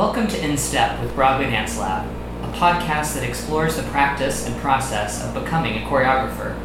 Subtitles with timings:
[0.00, 2.08] Welcome to In Step with Broadway Dance Lab,
[2.42, 6.58] a podcast that explores the practice and process of becoming a choreographer.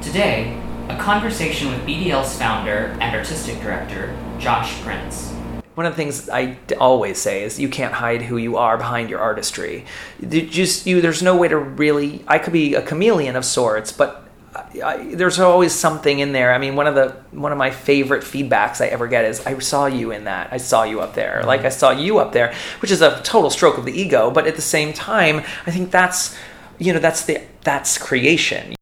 [0.00, 5.32] Today, a conversation with BDL's founder and artistic director, Josh Prince.
[5.74, 9.10] One of the things I always say is you can't hide who you are behind
[9.10, 9.84] your artistry.
[10.28, 12.22] Just you, there's no way to really.
[12.28, 14.21] I could be a chameleon of sorts, but
[14.54, 16.52] I, I, there's always something in there.
[16.52, 19.58] I mean, one of the one of my favorite feedbacks I ever get is I
[19.58, 20.52] saw you in that.
[20.52, 21.42] I saw you up there.
[21.44, 21.78] Like I mm-hmm.
[21.78, 24.30] saw you up there, which is a total stroke of the ego.
[24.30, 26.36] But at the same time, I think that's
[26.78, 28.74] you know that's the that's creation.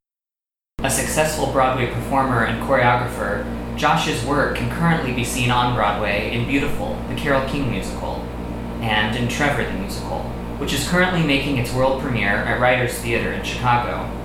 [0.81, 3.45] A successful Broadway performer and choreographer,
[3.77, 8.15] Josh's work can currently be seen on Broadway in Beautiful, the Carole King musical,
[8.81, 10.21] and in Trevor the musical,
[10.59, 14.20] which is currently making its world premiere at Writers Theater in Chicago.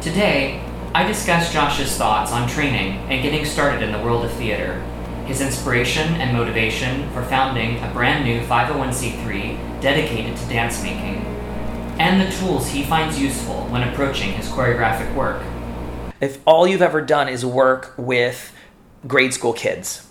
[0.00, 0.64] Today,
[0.94, 4.80] I discuss Josh's thoughts on training and getting started in the world of theater,
[5.26, 11.16] his inspiration and motivation for founding a brand new 501c3 dedicated to dance making,
[12.00, 15.42] and the tools he finds useful when approaching his choreographic work.
[16.22, 18.54] if all you've ever done is work with
[19.06, 20.06] grade school kids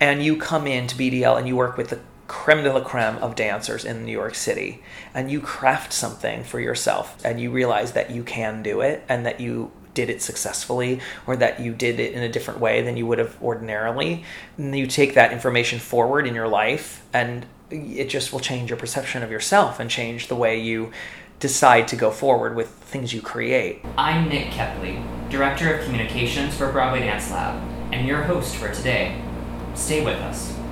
[0.00, 3.34] and you come into BDL and you work with the creme de la creme of
[3.34, 8.10] dancers in New York City and you craft something for yourself and you realize that
[8.10, 12.12] you can do it and that you did it successfully or that you did it
[12.12, 14.24] in a different way than you would have ordinarily
[14.58, 18.78] and you take that information forward in your life and it just will change your
[18.78, 20.90] perception of yourself and change the way you
[21.40, 26.72] decide to go forward with things you create I'm Nick Kepley, Director of Communications for
[26.72, 29.20] Broadway Dance Lab, and your host for today.
[29.74, 30.63] Stay with us.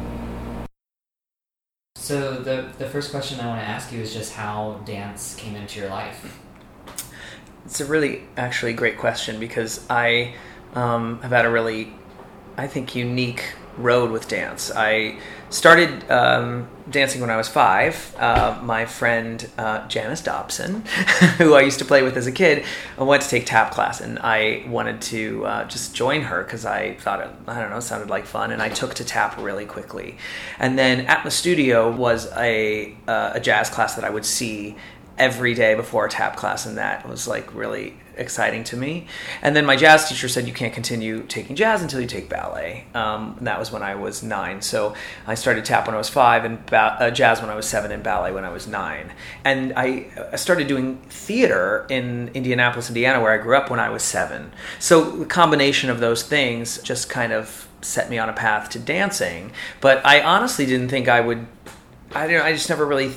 [2.12, 5.56] So the the first question I want to ask you is just how dance came
[5.56, 6.38] into your life.
[7.64, 10.34] It's a really, actually, great question because I
[10.74, 11.90] um, have had a really,
[12.58, 14.70] I think, unique road with dance.
[14.74, 15.18] I
[15.50, 18.14] started um, dancing when I was five.
[18.18, 20.80] Uh, my friend uh, Janice Dobson,
[21.38, 22.64] who I used to play with as a kid,
[22.98, 26.64] uh, went to take tap class, and I wanted to uh, just join her because
[26.64, 29.66] I thought it, I don't know, sounded like fun, and I took to tap really
[29.66, 30.16] quickly.
[30.58, 34.76] And then at the studio was a uh, a jazz class that I would see
[35.18, 39.06] every day before a tap class and that was like really exciting to me.
[39.40, 42.84] And then my jazz teacher said you can't continue taking jazz until you take ballet.
[42.94, 44.62] Um, that was when i was nine.
[44.62, 44.94] So
[45.26, 47.90] i started tap when i was five and ba- uh, jazz when i was seven
[47.92, 49.12] and ballet when i was nine.
[49.44, 53.88] And I, I started doing theater in indianapolis indiana where i grew up when i
[53.88, 54.52] was seven.
[54.78, 58.78] So the combination of those things just kind of set me on a path to
[58.78, 59.52] dancing.
[59.80, 61.46] But i honestly didn't think i would
[62.14, 63.14] i don't i just never really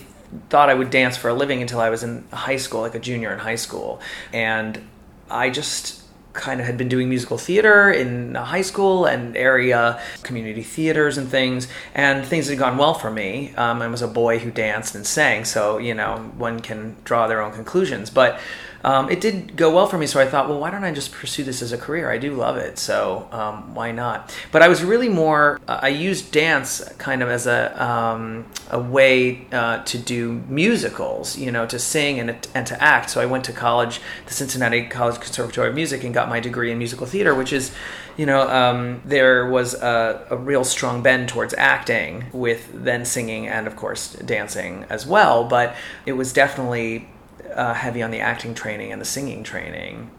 [0.50, 3.00] thought I would dance for a living until I was in high school, like a
[3.00, 4.02] junior in high school.
[4.34, 4.82] And
[5.30, 10.62] I just kind of had been doing musical theater in high school and area community
[10.62, 14.38] theaters and things and things had gone well for me um, i was a boy
[14.38, 18.38] who danced and sang so you know one can draw their own conclusions but
[18.86, 21.12] um, it did go well for me so i thought well why don't i just
[21.12, 22.12] pursue this as a career?
[22.12, 24.34] I do love it so um, why not?
[24.52, 28.80] But i was really more uh, i used dance kind of as a, um, a
[28.80, 33.10] way uh, to do musicals you know to sing and, and to act.
[33.10, 36.72] So i went to college the cincinnati college conservatory of music and got my degree
[36.72, 37.72] in musical theater which is
[38.18, 43.48] you know um, there was a, a real strong bend towards acting with then singing
[43.48, 45.44] and of course dancing as well.
[45.44, 45.76] But
[46.06, 47.08] it was definitely
[47.56, 50.12] uh, heavy on the acting training and the singing training.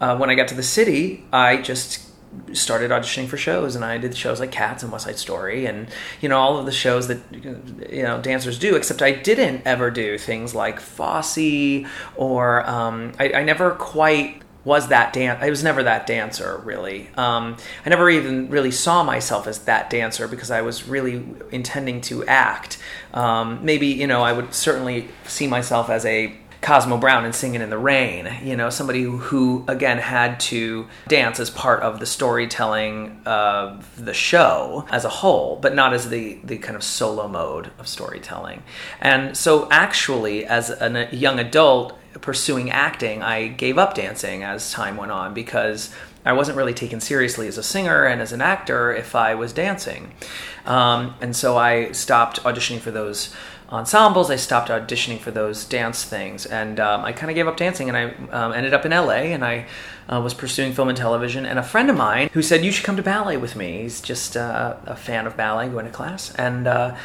[0.00, 2.08] Uh, when I got to the city, I just
[2.52, 5.88] started auditioning for shows and I did shows like Cats and West Side Story and
[6.20, 9.90] you know all of the shows that you know dancers do except I didn't ever
[9.90, 15.64] do things like Fosse or um, I, I never quite was that dance I was
[15.64, 17.56] never that dancer really um,
[17.86, 22.26] I never even really saw myself as that dancer because I was really intending to
[22.26, 22.78] act
[23.14, 27.60] um, maybe you know I would certainly see myself as a Cosmo Brown and Singing
[27.60, 28.28] in the Rain.
[28.42, 34.14] You know, somebody who, again had to dance as part of the storytelling of the
[34.14, 38.62] show as a whole, but not as the the kind of solo mode of storytelling.
[39.00, 44.96] And so, actually, as a young adult pursuing acting, I gave up dancing as time
[44.96, 45.92] went on because.
[46.24, 49.52] I wasn't really taken seriously as a singer and as an actor if I was
[49.52, 50.12] dancing.
[50.66, 53.34] Um, and so I stopped auditioning for those
[53.70, 54.30] ensembles.
[54.30, 57.88] I stopped auditioning for those dance things, and um, I kind of gave up dancing.
[57.88, 59.66] And I um, ended up in LA, and I
[60.08, 61.46] uh, was pursuing film and television.
[61.46, 63.82] And a friend of mine who said you should come to ballet with me.
[63.82, 66.66] He's just uh, a fan of ballet, going to class, and.
[66.66, 66.96] Uh,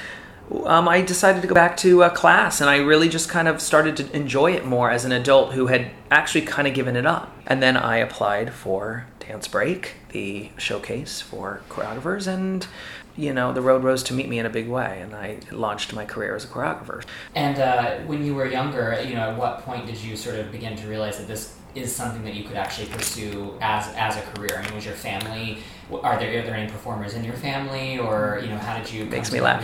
[0.65, 3.61] um, I decided to go back to uh, class, and I really just kind of
[3.61, 7.05] started to enjoy it more as an adult who had actually kind of given it
[7.05, 7.35] up.
[7.47, 12.67] And then I applied for Dance Break, the showcase for choreographers, and
[13.15, 15.93] you know the road rose to meet me in a big way, and I launched
[15.93, 17.03] my career as a choreographer.
[17.35, 20.51] And uh, when you were younger, you know, at what point did you sort of
[20.51, 24.21] begin to realize that this is something that you could actually pursue as as a
[24.21, 24.57] career?
[24.57, 25.59] I mean, was your family
[26.01, 29.05] are there are there any performers in your family, or you know, how did you
[29.05, 29.63] makes me laugh?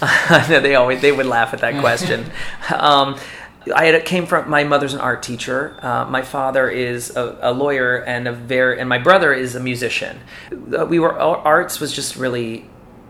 [0.48, 2.30] no, they always they would laugh at that question.
[2.74, 3.18] um,
[3.74, 5.78] I had, came from my mother's an art teacher.
[5.82, 9.60] Uh, my father is a, a, lawyer and a very and my brother is a
[9.60, 10.20] musician.
[10.52, 12.64] Uh, we were arts was just really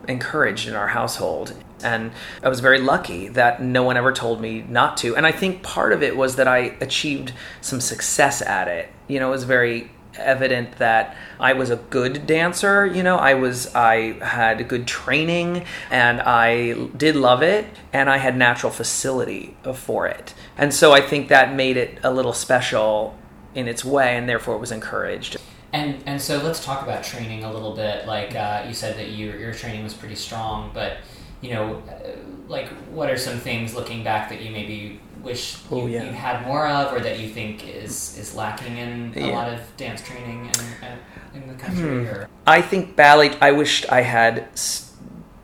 [0.08, 1.54] encouraged in our household.
[1.82, 2.10] And
[2.42, 5.14] I was very lucky that no one ever told me not to.
[5.14, 8.88] And I think part of it was that I achieved some success at it.
[9.06, 12.86] You know, it was very evident that I was a good dancer.
[12.86, 18.18] You know, I was I had good training and I did love it and I
[18.18, 20.34] had natural facility for it.
[20.56, 23.16] And so I think that made it a little special
[23.54, 25.36] in its way and therefore it was encouraged.
[25.72, 28.06] And and so let's talk about training a little bit.
[28.06, 30.98] Like uh, you said that your your training was pretty strong, but
[31.40, 32.10] you know, uh,
[32.48, 36.04] like what are some things looking back that you maybe wish you, yeah.
[36.04, 39.26] you had more of, or that you think is is lacking in a yeah.
[39.28, 40.50] lot of dance training
[41.34, 42.06] in, in the country?
[42.06, 42.24] Hmm.
[42.46, 43.36] I think ballet.
[43.40, 44.48] I wished I had.
[44.58, 44.88] St-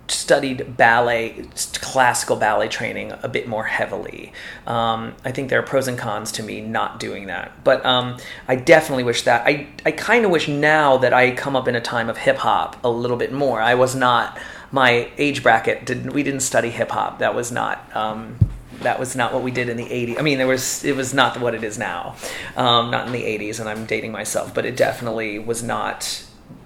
[0.06, 4.32] studied ballet, classical ballet training a bit more heavily.
[4.66, 8.18] Um, I think there are pros and cons to me not doing that, but um,
[8.46, 9.46] I definitely wish that.
[9.46, 12.36] I I kind of wish now that I come up in a time of hip
[12.36, 13.60] hop a little bit more.
[13.60, 14.38] I was not
[14.74, 15.86] my age bracket.
[15.86, 17.20] Didn't we didn't study hip hop?
[17.20, 17.94] That was not.
[17.94, 18.36] Um,
[18.80, 20.18] that was not what we did in the 80s.
[20.18, 22.16] I mean, there was it was not what it is now,
[22.56, 26.24] um, not in the 80s, and I'm dating myself, but it definitely was not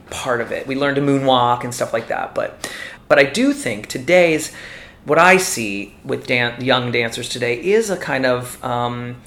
[0.09, 0.67] part of it.
[0.67, 2.73] We learned to moonwalk and stuff like that, but
[3.09, 4.55] but I do think today's
[5.05, 9.21] what I see with dan- young dancers today is a kind of um,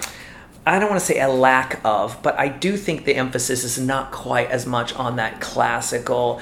[0.66, 3.78] I don't want to say a lack of, but I do think the emphasis is
[3.78, 6.42] not quite as much on that classical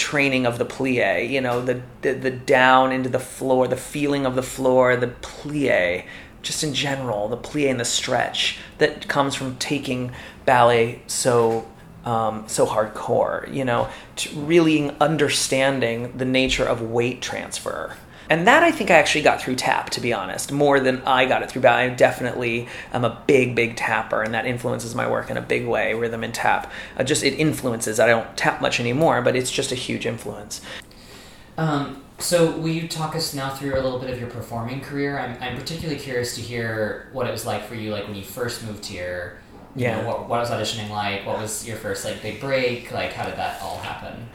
[0.00, 1.28] training of the plie.
[1.28, 5.08] You know, the, the the down into the floor, the feeling of the floor, the
[5.08, 6.06] plie,
[6.42, 10.10] just in general, the plie and the stretch that comes from taking
[10.44, 11.68] ballet so
[12.04, 13.88] um, so hardcore, you know,
[14.34, 17.96] really understanding the nature of weight transfer.
[18.30, 21.26] And that I think I actually got through tap, to be honest, more than I
[21.26, 21.62] got it through.
[21.62, 25.42] But I definitely am a big, big tapper, and that influences my work in a
[25.42, 25.94] big way.
[25.94, 28.00] Rhythm and tap, uh, just it influences.
[28.00, 30.62] I don't tap much anymore, but it's just a huge influence.
[31.58, 35.18] Um, so, will you talk us now through a little bit of your performing career?
[35.18, 38.24] I'm, I'm particularly curious to hear what it was like for you, like when you
[38.24, 39.40] first moved here
[39.76, 40.00] yeah.
[40.00, 41.26] Know, what, what was auditioning like?
[41.26, 42.90] What was your first like big break?
[42.90, 44.28] Like, how did that all happen?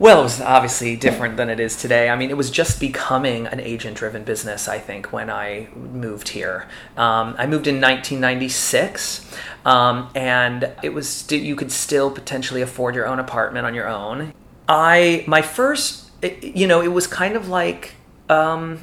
[0.00, 2.08] Well, it was obviously different than it is today.
[2.08, 6.30] I mean, it was just becoming an agent driven business, I think, when I moved
[6.30, 6.66] here.
[6.96, 9.30] Um, I moved in 1996,
[9.66, 14.32] um, and it was you could still potentially afford your own apartment on your own.
[14.66, 17.92] I, my first, it, you know, it was kind of like,
[18.30, 18.82] um,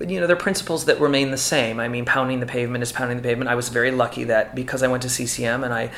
[0.00, 1.78] you know, there are principles that remain the same.
[1.78, 3.50] I mean, pounding the pavement is pounding the pavement.
[3.50, 5.90] I was very lucky that because I went to CCM and I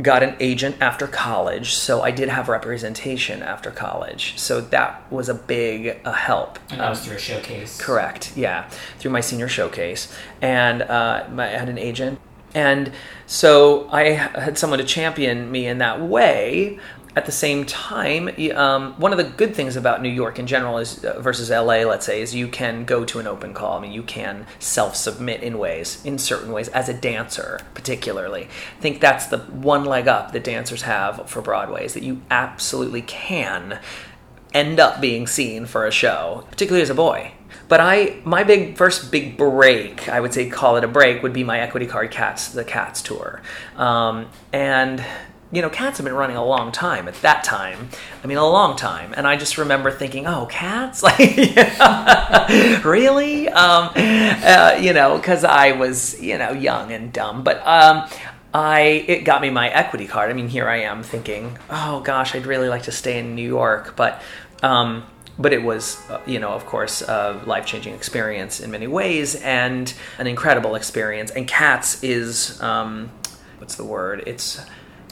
[0.00, 4.38] got an agent after college, so I did have representation after college.
[4.38, 6.58] So that was a big uh, help.
[6.70, 7.80] And that was um, through a showcase.
[7.80, 8.36] Correct.
[8.36, 8.68] Yeah,
[8.98, 12.20] through my senior showcase, and uh, my, I had an agent.
[12.54, 12.92] And
[13.26, 16.78] so I had someone to champion me in that way
[17.14, 20.78] at the same time, um, one of the good things about New York in general
[20.78, 23.76] is uh, versus LA, let's say, is you can go to an open call.
[23.76, 28.44] I mean, you can self-submit in ways, in certain ways, as a dancer, particularly.
[28.44, 32.22] I think that's the one leg up that dancers have for Broadway is that you
[32.30, 33.78] absolutely can
[34.54, 37.32] end up being seen for a show, particularly as a boy.
[37.68, 41.32] But I, my big first big break, I would say, call it a break, would
[41.32, 43.42] be my equity card Cats, the Cats tour,
[43.76, 45.04] um, and
[45.52, 47.90] you know, cats have been running a long time at that time.
[48.24, 49.12] I mean, a long time.
[49.14, 51.02] And I just remember thinking, oh, cats?
[51.12, 51.18] Like,
[52.84, 53.48] really?
[53.48, 57.42] Um, uh, you know, because I was, you know, young and dumb.
[57.42, 58.08] But um,
[58.54, 60.30] I it got me my equity card.
[60.30, 63.46] I mean, here I am thinking, oh gosh, I'd really like to stay in New
[63.46, 64.22] York, but.
[64.62, 65.04] Um,
[65.38, 69.34] but it was, uh, you know, of course, a life changing experience in many ways
[69.36, 71.30] and an incredible experience.
[71.30, 73.10] And Cats is, um,
[73.58, 74.22] what's the word?
[74.26, 74.60] It's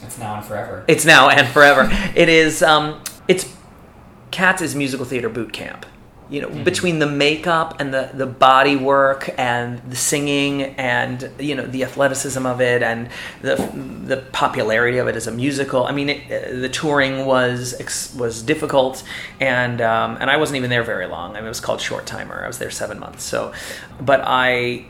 [0.03, 0.83] it's now and forever.
[0.87, 1.89] It's now and forever.
[2.15, 2.61] it is.
[2.63, 3.51] Um, it's
[4.31, 5.85] Cats is musical theater boot camp.
[6.29, 6.63] You know, mm-hmm.
[6.63, 11.83] between the makeup and the the body work and the singing and you know the
[11.83, 13.09] athleticism of it and
[13.41, 13.55] the
[14.05, 15.83] the popularity of it as a musical.
[15.83, 17.75] I mean, it, uh, the touring was
[18.17, 19.03] was difficult,
[19.41, 21.31] and um, and I wasn't even there very long.
[21.31, 22.41] I mean, it was called short timer.
[22.41, 23.25] I was there seven months.
[23.25, 23.51] So,
[23.99, 24.85] but I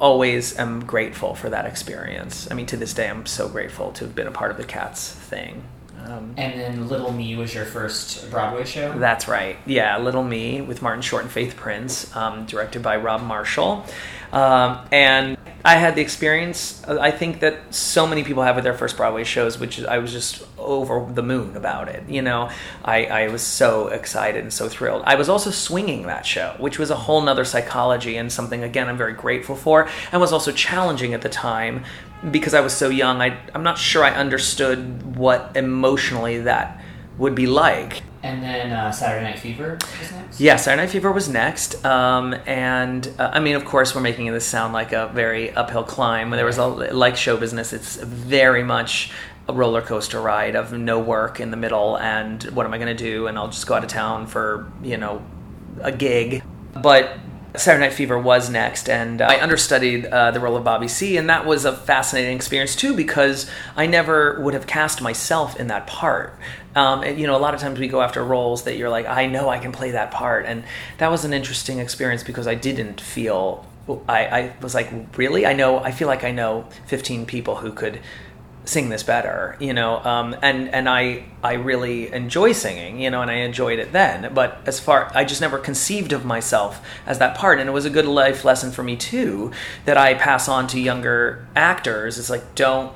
[0.00, 2.48] always am grateful for that experience.
[2.50, 4.64] I mean, to this day, I'm so grateful to have been a part of the
[4.64, 5.64] Cats thing.
[6.04, 8.96] Um, and then Little Me was your first Broadway show?
[8.98, 9.56] That's right.
[9.66, 13.84] Yeah, Little Me with Martin Short and Faith Prince, um, directed by Rob Marshall.
[14.32, 15.36] Um, and
[15.66, 19.24] I had the experience I think that so many people have with their first Broadway
[19.24, 22.08] shows, which I was just over the moon about it.
[22.08, 22.50] You know,
[22.84, 25.02] I, I was so excited and so thrilled.
[25.04, 28.88] I was also swinging that show, which was a whole nother psychology and something, again,
[28.88, 31.84] I'm very grateful for, and was also challenging at the time
[32.30, 33.20] because I was so young.
[33.20, 36.80] I, I'm not sure I understood what emotionally that
[37.18, 38.02] would be like.
[38.22, 40.40] And then uh, Saturday Night Fever was next?
[40.40, 41.84] Yeah, Saturday Night Fever was next.
[41.84, 45.84] Um, and uh, I mean, of course, we're making this sound like a very uphill
[45.84, 46.30] climb.
[46.30, 49.12] There was a, like show business, it's very much
[49.48, 52.94] a roller coaster ride of no work in the middle and what am I going
[52.96, 53.28] to do?
[53.28, 55.24] And I'll just go out of town for, you know,
[55.80, 56.42] a gig.
[56.82, 57.16] But
[57.58, 61.28] Saturday Night Fever was next, and I understudied uh, the role of Bobby C, and
[61.30, 65.86] that was a fascinating experience too because I never would have cast myself in that
[65.86, 66.38] part.
[66.74, 69.06] Um, and, you know, a lot of times we go after roles that you're like,
[69.06, 70.64] I know I can play that part, and
[70.98, 73.64] that was an interesting experience because I didn't feel.
[74.08, 75.46] I, I was like, really?
[75.46, 75.78] I know.
[75.78, 78.00] I feel like I know 15 people who could
[78.66, 80.04] sing this better, you know.
[80.04, 84.34] Um, and and I I really enjoy singing, you know, and I enjoyed it then.
[84.34, 87.84] But as far I just never conceived of myself as that part, and it was
[87.84, 89.52] a good life lesson for me too
[89.84, 92.18] that I pass on to younger actors.
[92.18, 92.94] It's like don't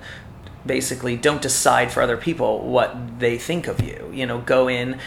[0.64, 4.10] basically don't decide for other people what they think of you.
[4.12, 4.98] You know go in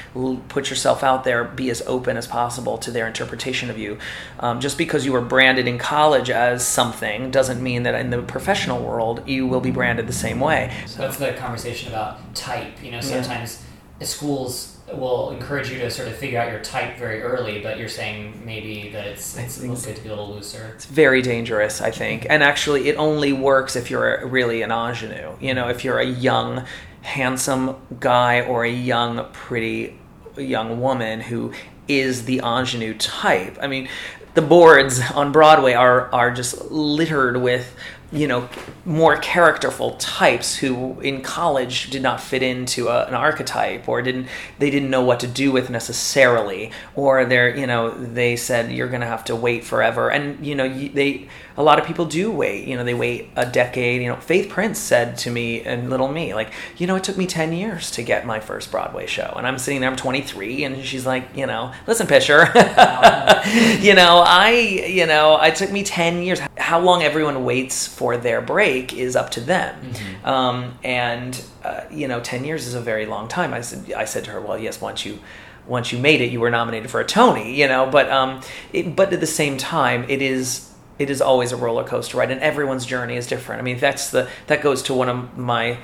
[0.49, 3.97] put yourself out there be as open as possible to their interpretation of you.
[4.39, 8.21] Um, just because you were branded in college as something doesn't mean that in the
[8.21, 10.73] professional world you will be branded the same way.
[10.85, 13.63] So that's the conversation about type you know sometimes
[13.99, 14.07] yeah.
[14.07, 17.89] schools will encourage you to sort of figure out your type very early, but you're
[17.89, 20.73] saying maybe that it's it's good to be a little looser.
[20.75, 22.25] It's very dangerous, I think.
[22.29, 25.35] And actually, it only works if you're really an ingenue.
[25.39, 26.65] You know, if you're a young,
[27.01, 29.99] handsome guy or a young, pretty
[30.37, 31.53] young woman who
[31.87, 33.57] is the ingenue type.
[33.61, 33.89] I mean,
[34.33, 37.75] the boards on Broadway are are just littered with
[38.13, 38.47] you know
[38.85, 44.27] more characterful types who in college did not fit into a, an archetype or didn't
[44.59, 48.87] they didn't know what to do with necessarily or they're you know they said you're
[48.87, 52.31] going to have to wait forever and you know they a lot of people do
[52.31, 52.67] wait.
[52.67, 54.01] You know, they wait a decade.
[54.01, 57.17] You know, Faith Prince said to me and Little Me, like, you know, it took
[57.17, 59.33] me 10 years to get my first Broadway show.
[59.37, 62.45] And I'm sitting there, I'm 23, and she's like, you know, listen, Pisher,
[63.81, 66.39] you know, I, you know, it took me 10 years.
[66.57, 69.75] How long everyone waits for their break is up to them.
[69.81, 70.25] Mm-hmm.
[70.25, 73.53] Um, and, uh, you know, 10 years is a very long time.
[73.53, 75.19] I said, I said to her, well, yes, once you
[75.65, 77.89] once you made it, you were nominated for a Tony, you know.
[77.89, 78.41] But um,
[78.73, 82.31] it, but at the same time, it is it is always a roller coaster ride,
[82.31, 83.61] and everyone's journey is different.
[83.61, 85.77] I mean, that's the that goes to one of my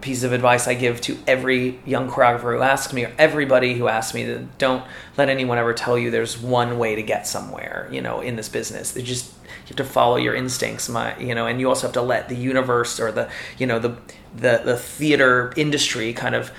[0.00, 3.88] pieces of advice I give to every young choreographer who asks me, or everybody who
[3.88, 4.84] asks me, that don't
[5.16, 7.88] let anyone ever tell you there's one way to get somewhere.
[7.90, 9.32] You know, in this business, they just
[9.68, 10.88] you have to follow your instincts.
[10.88, 13.78] My, you know, and you also have to let the universe or the you know
[13.78, 13.96] the
[14.34, 16.50] the the theater industry kind of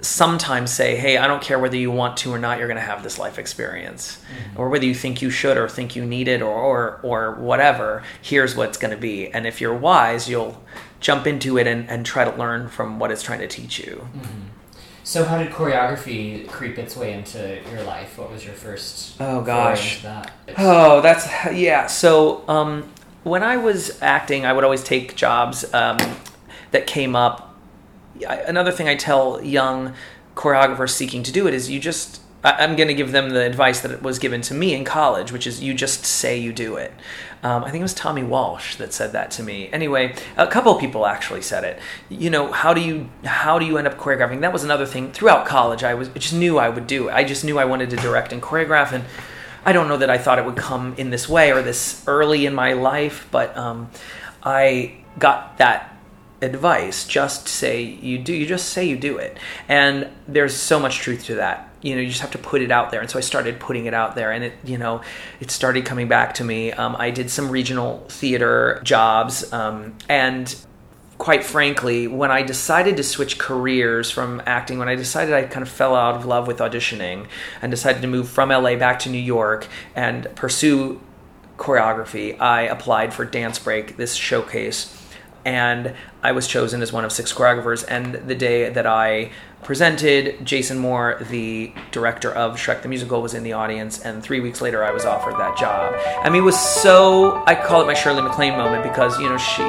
[0.00, 2.82] sometimes say, hey, I don't care whether you want to or not, you're going to
[2.82, 4.18] have this life experience.
[4.18, 4.60] Mm-hmm.
[4.60, 8.02] Or whether you think you should or think you need it or, or, or whatever,
[8.20, 9.28] here's what's going to be.
[9.28, 10.62] And if you're wise, you'll
[11.00, 14.08] jump into it and, and try to learn from what it's trying to teach you.
[14.14, 14.53] Mm-hmm.
[15.04, 18.18] So, how did choreography creep its way into your life?
[18.18, 19.16] What was your first?
[19.20, 20.32] Oh gosh, that?
[20.58, 21.86] oh that's yeah.
[21.86, 22.90] So, um,
[23.22, 25.98] when I was acting, I would always take jobs um,
[26.72, 27.54] that came up
[28.22, 29.94] another thing I tell young
[30.34, 33.80] choreographers seeking to do it is you just I'm going to give them the advice
[33.80, 36.92] that was given to me in college, which is you just say you do it.
[37.42, 39.70] Um, I think it was Tommy Walsh that said that to me.
[39.72, 41.78] Anyway, a couple people actually said it.
[42.10, 44.42] You know, how do you how do you end up choreographing?
[44.42, 45.82] That was another thing throughout college.
[45.82, 47.12] I was I just knew I would do it.
[47.12, 49.04] I just knew I wanted to direct and choreograph, and
[49.64, 52.44] I don't know that I thought it would come in this way or this early
[52.44, 53.90] in my life, but um,
[54.42, 55.96] I got that
[56.42, 60.98] advice just say you do you just say you do it and there's so much
[60.98, 63.18] truth to that you know you just have to put it out there and so
[63.18, 65.02] i started putting it out there and it you know
[65.38, 70.56] it started coming back to me um, i did some regional theater jobs um, and
[71.18, 75.62] quite frankly when i decided to switch careers from acting when i decided i kind
[75.62, 77.26] of fell out of love with auditioning
[77.60, 81.00] and decided to move from la back to new york and pursue
[81.58, 85.00] choreography i applied for dance break this showcase
[85.44, 87.84] and I was chosen as one of six choreographers.
[87.86, 89.30] And the day that I
[89.64, 90.44] presented.
[90.44, 94.60] Jason Moore, the director of Shrek the Musical, was in the audience, and three weeks
[94.60, 95.94] later, I was offered that job.
[96.22, 97.42] I mean, it was so.
[97.46, 99.62] I call it my Shirley MacLaine moment because you know she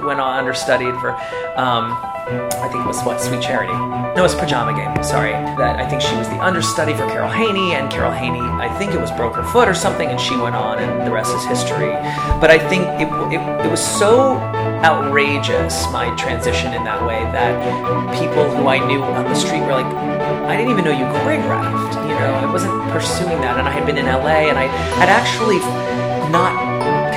[0.00, 1.12] went on understudied for.
[1.56, 1.96] Um,
[2.28, 3.72] I think it was what Sweet Charity.
[3.72, 5.02] No, it was Pajama Game.
[5.02, 8.68] Sorry, that I think she was the understudy for Carol Haney, and Carol Haney, I
[8.78, 11.34] think it was broke her foot or something, and she went on, and the rest
[11.34, 11.92] is history.
[12.40, 14.36] But I think it, it, it was so
[14.84, 17.56] outrageous my transition in that way that
[18.20, 21.96] people who I knew on the street were like, I didn't even know you choreographed.
[22.06, 24.66] You know, I wasn't pursuing that, and I had been in LA, and I
[25.00, 25.58] had actually
[26.30, 26.67] not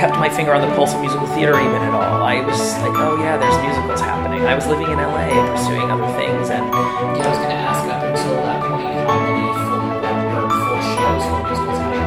[0.02, 2.26] kept my finger on the pulse of musical theater even at all.
[2.26, 4.42] I was like, oh yeah, there's musicals happening.
[4.42, 7.86] I was living in LA pursuing other things, and Yeah, I was going to ask
[7.86, 9.94] up until that point, how many full,
[10.42, 12.02] or full shows for musicals have you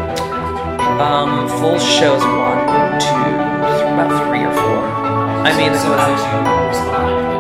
[1.00, 2.60] um, full shows one,
[3.00, 4.84] two, th- about three or four.
[5.48, 6.36] I mean, it so was- how did you
[6.68, 7.40] respond when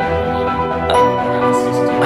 [1.20, 2.00] were asked to do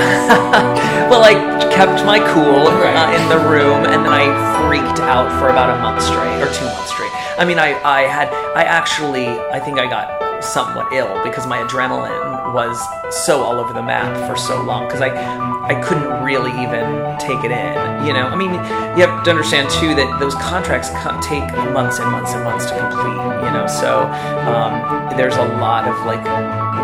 [1.13, 1.37] well, I
[1.69, 2.97] kept my cool Right.
[2.97, 4.25] uh, in the room, and then I
[4.65, 7.08] freaked out for about a month straight, or two months straight.
[7.39, 11.59] I mean, I, I had, I actually, I think I got somewhat ill because my
[11.59, 12.77] adrenaline was
[13.25, 15.15] so all over the map for so long because I,
[15.63, 18.05] I couldn't really even take it in.
[18.05, 21.99] You know, I mean, you have to understand too that those contracts co- take months
[21.99, 23.23] and months and months to complete.
[23.47, 24.03] You know, so
[24.51, 26.23] um, there's a lot of like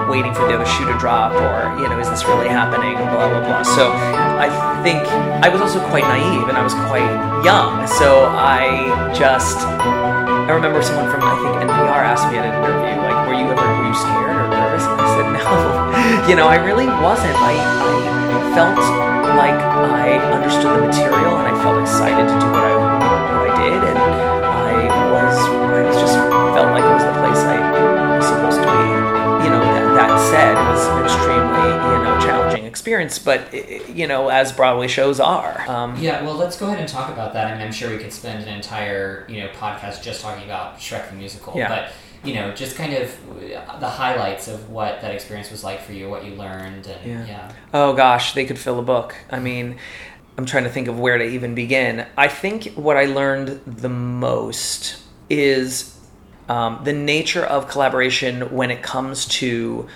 [0.08, 3.28] waiting for the other shoe to drop or you know is this really happening blah
[3.28, 4.48] blah blah so i
[4.84, 5.02] think
[5.44, 7.10] i was also quite naive and i was quite
[7.44, 9.58] young so i just
[10.46, 13.50] i remember someone from i think npr asked me at an interview like were you
[13.50, 14.86] ever were you scared or nervous?
[14.86, 15.46] And i said no.
[16.30, 17.34] You know i really wasn't.
[17.42, 18.78] I, I felt
[19.42, 22.75] like i understood the material and i felt excited to do what i
[33.20, 33.54] but
[33.90, 37.34] you know as broadway shows are um, Yeah, well, let's go ahead and talk about
[37.34, 37.48] that.
[37.48, 40.78] I mean, I'm sure we could spend an entire you know podcast just talking about
[40.80, 41.54] Shrek the musical.
[41.56, 41.68] Yeah.
[41.70, 41.92] But
[42.28, 45.94] you know, just kind of uh, the highlights of what that experience was like for
[45.94, 47.26] you, what you learned, and Yeah.
[47.28, 47.52] yeah.
[47.74, 49.78] oh gosh they could fill a book i mean
[50.38, 53.90] i'm trying to think of where to even begin i think what i learned the
[53.90, 54.98] most
[55.30, 55.96] is
[56.48, 59.88] um, the nature of collaboration when it comes to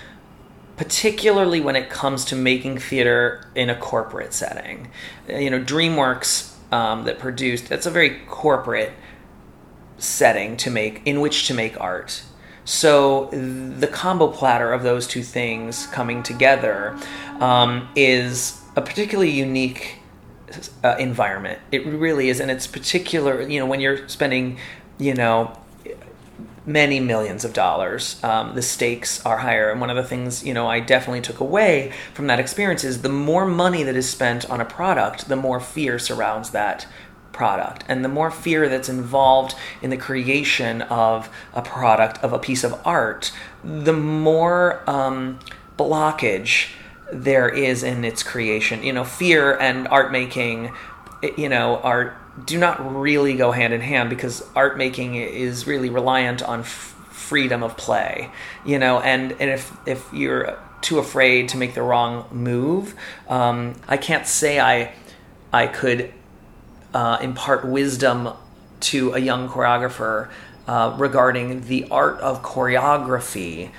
[0.80, 4.88] particularly when it comes to making theater in a corporate setting.
[5.28, 8.94] You know, DreamWorks um, that produced that's a very corporate
[9.98, 12.22] setting to make in which to make art.
[12.64, 16.98] So the combo platter of those two things coming together
[17.40, 19.96] um, is a particularly unique
[20.82, 21.58] uh, environment.
[21.70, 23.42] It really is, and it's particular.
[23.42, 24.58] You know, when you're spending,
[24.96, 25.59] you know,
[26.66, 28.22] many millions of dollars.
[28.22, 29.70] Um, the stakes are higher.
[29.70, 33.02] And one of the things, you know, I definitely took away from that experience is
[33.02, 36.86] the more money that is spent on a product, the more fear surrounds that
[37.32, 37.84] product.
[37.88, 42.64] And the more fear that's involved in the creation of a product, of a piece
[42.64, 43.32] of art,
[43.64, 45.38] the more um,
[45.78, 46.68] blockage
[47.12, 48.82] there is in its creation.
[48.82, 50.72] You know, fear and art making,
[51.36, 55.90] you know, are do not really go hand in hand because art making is really
[55.90, 58.30] reliant on f- freedom of play.
[58.64, 62.94] You know, and and if if you're too afraid to make the wrong move,
[63.28, 64.92] um, I can't say I
[65.52, 66.12] I could
[66.94, 68.30] uh, impart wisdom
[68.80, 70.30] to a young choreographer
[70.66, 73.70] uh, regarding the art of choreography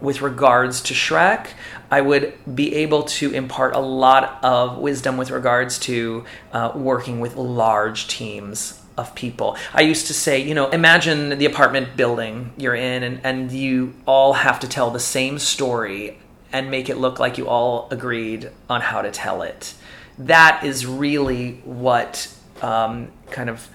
[0.00, 1.48] with regards to Shrek.
[1.90, 7.20] I would be able to impart a lot of wisdom with regards to uh, working
[7.20, 9.56] with large teams of people.
[9.74, 13.94] I used to say, you know, imagine the apartment building you're in, and, and you
[14.06, 16.18] all have to tell the same story
[16.52, 19.74] and make it look like you all agreed on how to tell it.
[20.18, 22.32] That is really what
[22.62, 23.68] um, kind of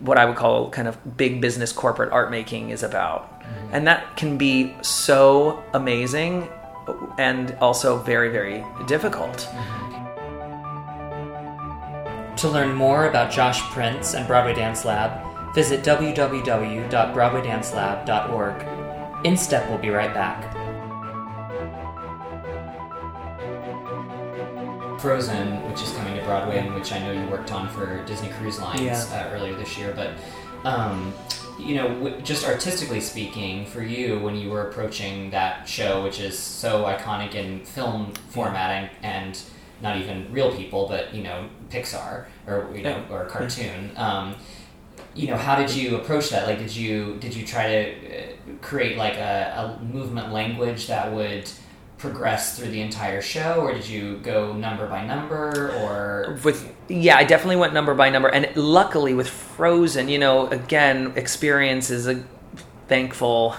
[0.00, 3.33] what I would call kind of big business corporate art making is about.
[3.72, 6.48] And that can be so amazing
[7.18, 9.48] and also very, very difficult.
[12.38, 15.20] To learn more about Josh Prince and Broadway Dance Lab,
[15.54, 18.54] visit www.broadwaydancelab.org.
[19.24, 20.52] InStep will be right back.
[25.00, 28.30] Frozen, which is coming to Broadway, and which I know you worked on for Disney
[28.30, 29.04] Cruise Lines Yeah.
[29.12, 30.12] uh, earlier this year, but
[30.68, 31.12] um,
[31.58, 36.20] you know, w- just artistically speaking, for you when you were approaching that show, which
[36.20, 39.40] is so iconic in film formatting and
[39.80, 43.92] not even real people, but you know, Pixar or you know, or cartoon.
[43.96, 44.36] Um,
[45.14, 46.46] you know, how did you approach that?
[46.46, 48.26] Like, did you did you try to uh,
[48.60, 51.48] create like a, a movement language that would
[51.98, 56.38] progress through the entire show, or did you go number by number, or?
[56.44, 61.12] With yeah, I definitely went number by number, and luckily with Frozen, you know, again,
[61.16, 62.22] experience is a
[62.88, 63.56] thankful,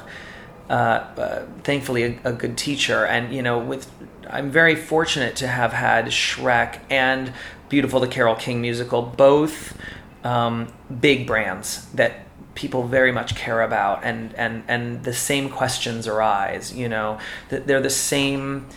[0.69, 3.89] uh, uh, thankfully a, a good teacher, and you know, with
[4.29, 7.33] I'm very fortunate to have had Shrek and
[7.69, 9.77] Beautiful the Carole King musical, both
[10.23, 12.24] um, big brands that
[12.55, 17.19] people very much care about and and and the same questions arise you know?
[17.49, 18.67] They're the same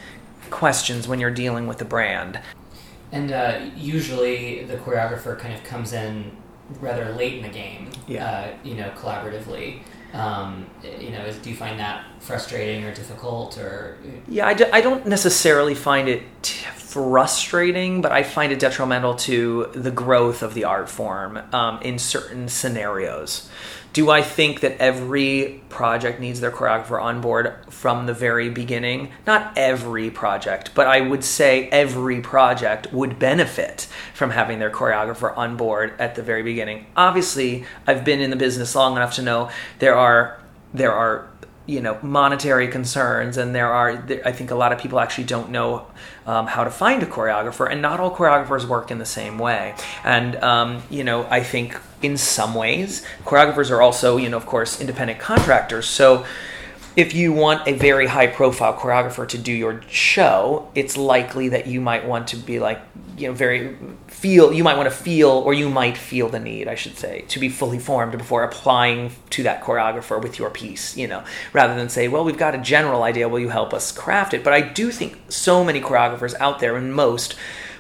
[0.50, 2.40] questions when you're dealing with a brand.
[3.12, 6.36] And uh, usually the choreographer kind of comes in
[6.80, 8.26] rather late in the game yeah.
[8.26, 9.80] Uh, you know collaboratively
[10.12, 13.98] um, you know, do you find that frustrating or difficult or?
[14.26, 19.90] Yeah, I don't necessarily find it t- frustrating, but I find it detrimental to the
[19.90, 23.48] growth of the art form um, in certain scenarios.
[23.98, 29.10] Do I think that every project needs their choreographer on board from the very beginning?
[29.26, 35.36] Not every project, but I would say every project would benefit from having their choreographer
[35.36, 36.86] on board at the very beginning.
[36.96, 40.38] Obviously, I've been in the business long enough to know there are
[40.72, 41.28] there are
[41.68, 45.50] you know monetary concerns and there are i think a lot of people actually don't
[45.50, 45.86] know
[46.26, 49.74] um, how to find a choreographer and not all choreographers work in the same way.
[50.02, 54.46] And um, you know i think in some ways choreographers are also you know of
[54.46, 55.86] course independent contractors.
[55.86, 56.24] So
[56.98, 61.68] if you want a very high profile choreographer to do your show, it's likely that
[61.68, 62.80] you might want to be like,
[63.16, 63.76] you know, very
[64.08, 67.20] feel, you might want to feel, or you might feel the need, I should say,
[67.28, 71.76] to be fully formed before applying to that choreographer with your piece, you know, rather
[71.76, 74.42] than say, well, we've got a general idea, will you help us craft it?
[74.42, 77.36] But I do think so many choreographers out there, and most,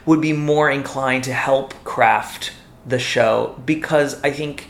[0.06, 2.52] would be more inclined to help craft
[2.86, 4.68] the show because I think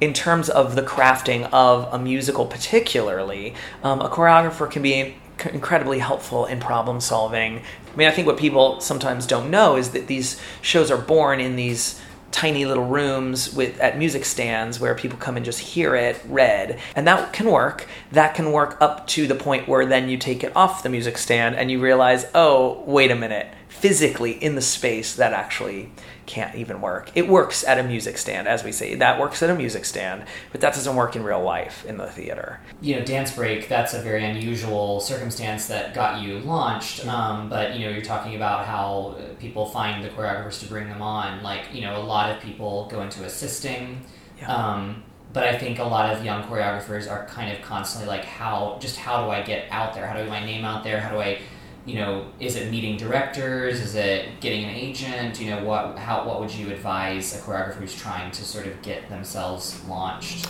[0.00, 5.16] in terms of the crafting of a musical, particularly, um, a choreographer can be
[5.52, 7.58] incredibly helpful in problem solving.
[7.92, 11.40] I mean, I think what people sometimes don't know is that these shows are born
[11.40, 12.00] in these
[12.32, 16.78] tiny little rooms with at music stands where people come and just hear it read.
[16.94, 17.86] And that can work.
[18.12, 21.16] That can work up to the point where then you take it off the music
[21.16, 23.46] stand and you realize oh wait a minute.
[23.68, 25.90] Physically in the space that actually
[26.26, 27.10] can't even work.
[27.14, 28.94] It works at a music stand, as we say.
[28.96, 32.06] That works at a music stand, but that doesn't work in real life in the
[32.06, 32.60] theater.
[32.80, 37.06] You know, Dance Break, that's a very unusual circumstance that got you launched.
[37.06, 41.02] Um, but, you know, you're talking about how people find the choreographers to bring them
[41.02, 41.42] on.
[41.42, 44.02] Like, you know, a lot of people go into assisting.
[44.38, 44.52] Yeah.
[44.52, 48.78] Um, but I think a lot of young choreographers are kind of constantly like, how,
[48.80, 50.06] just how do I get out there?
[50.06, 51.00] How do I get my name out there?
[51.00, 51.38] How do I
[51.86, 53.80] you know, is it meeting directors?
[53.80, 55.40] Is it getting an agent?
[55.40, 58.82] You know, what how what would you advise a choreographer who's trying to sort of
[58.82, 60.48] get themselves launched?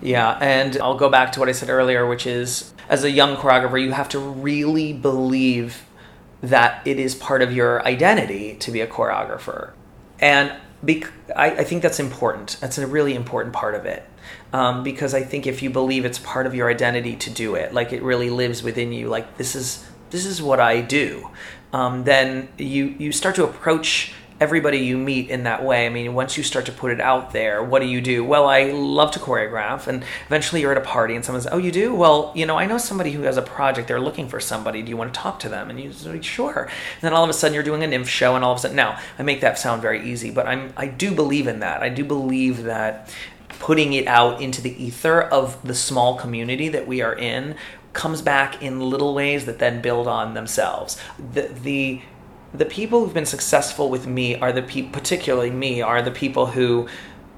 [0.00, 3.36] Yeah, and I'll go back to what I said earlier, which is as a young
[3.36, 5.84] choreographer, you have to really believe
[6.40, 9.72] that it is part of your identity to be a choreographer.
[10.20, 10.52] And
[11.36, 12.56] I, I, think that's important.
[12.60, 14.08] That's a really important part of it.
[14.52, 17.74] Um, because I think if you believe it's part of your identity to do it,
[17.74, 21.28] like it really lives within you, like this is this is what I do,
[21.72, 25.84] um, then you you start to approach everybody you meet in that way.
[25.84, 28.24] I mean, once you start to put it out there, what do you do?
[28.24, 31.58] Well, I love to choreograph, and eventually you're at a party and someone says, "Oh,
[31.58, 31.94] you do?
[31.94, 33.88] Well, you know, I know somebody who has a project.
[33.88, 34.82] They're looking for somebody.
[34.82, 37.30] Do you want to talk to them?" And you say, "Sure." And then all of
[37.30, 39.40] a sudden you're doing a nymph show, and all of a sudden now I make
[39.40, 41.82] that sound very easy, but I'm I do believe in that.
[41.82, 43.10] I do believe that
[43.58, 47.56] putting it out into the ether of the small community that we are in
[47.92, 50.98] comes back in little ways that then build on themselves.
[51.32, 52.02] The the
[52.54, 56.46] the people who've been successful with me are the people, particularly me, are the people
[56.46, 56.88] who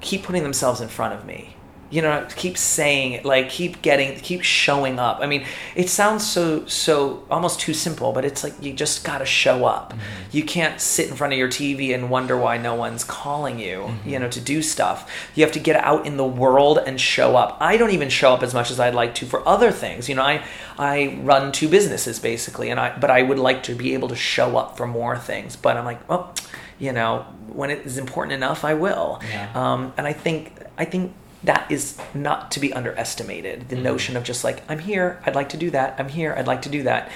[0.01, 1.57] keep putting themselves in front of me
[1.91, 5.19] you know keep saying it like keep getting keep showing up.
[5.21, 9.19] I mean it sounds so so almost too simple but it's like you just got
[9.19, 9.91] to show up.
[9.91, 10.37] Mm-hmm.
[10.37, 13.79] you can't sit in front of your tv and wonder why no one's calling you
[13.79, 14.09] mm-hmm.
[14.09, 15.11] you know to do stuff.
[15.35, 17.57] You have to get out in the world and show up.
[17.61, 20.09] I don't even show up as much as i'd like to for other things.
[20.09, 20.45] You know i
[20.79, 24.17] i run two businesses basically and i but i would like to be able to
[24.17, 25.57] show up for more things.
[25.57, 26.35] But i'm like well
[26.79, 29.21] you know when it is important enough i will.
[29.29, 29.51] Yeah.
[29.55, 31.13] um, and i think i think
[31.45, 33.69] that is not to be underestimated.
[33.69, 33.85] The mm-hmm.
[33.85, 36.63] notion of just like, I'm here, I'd like to do that, I'm here, I'd like
[36.63, 37.11] to do that.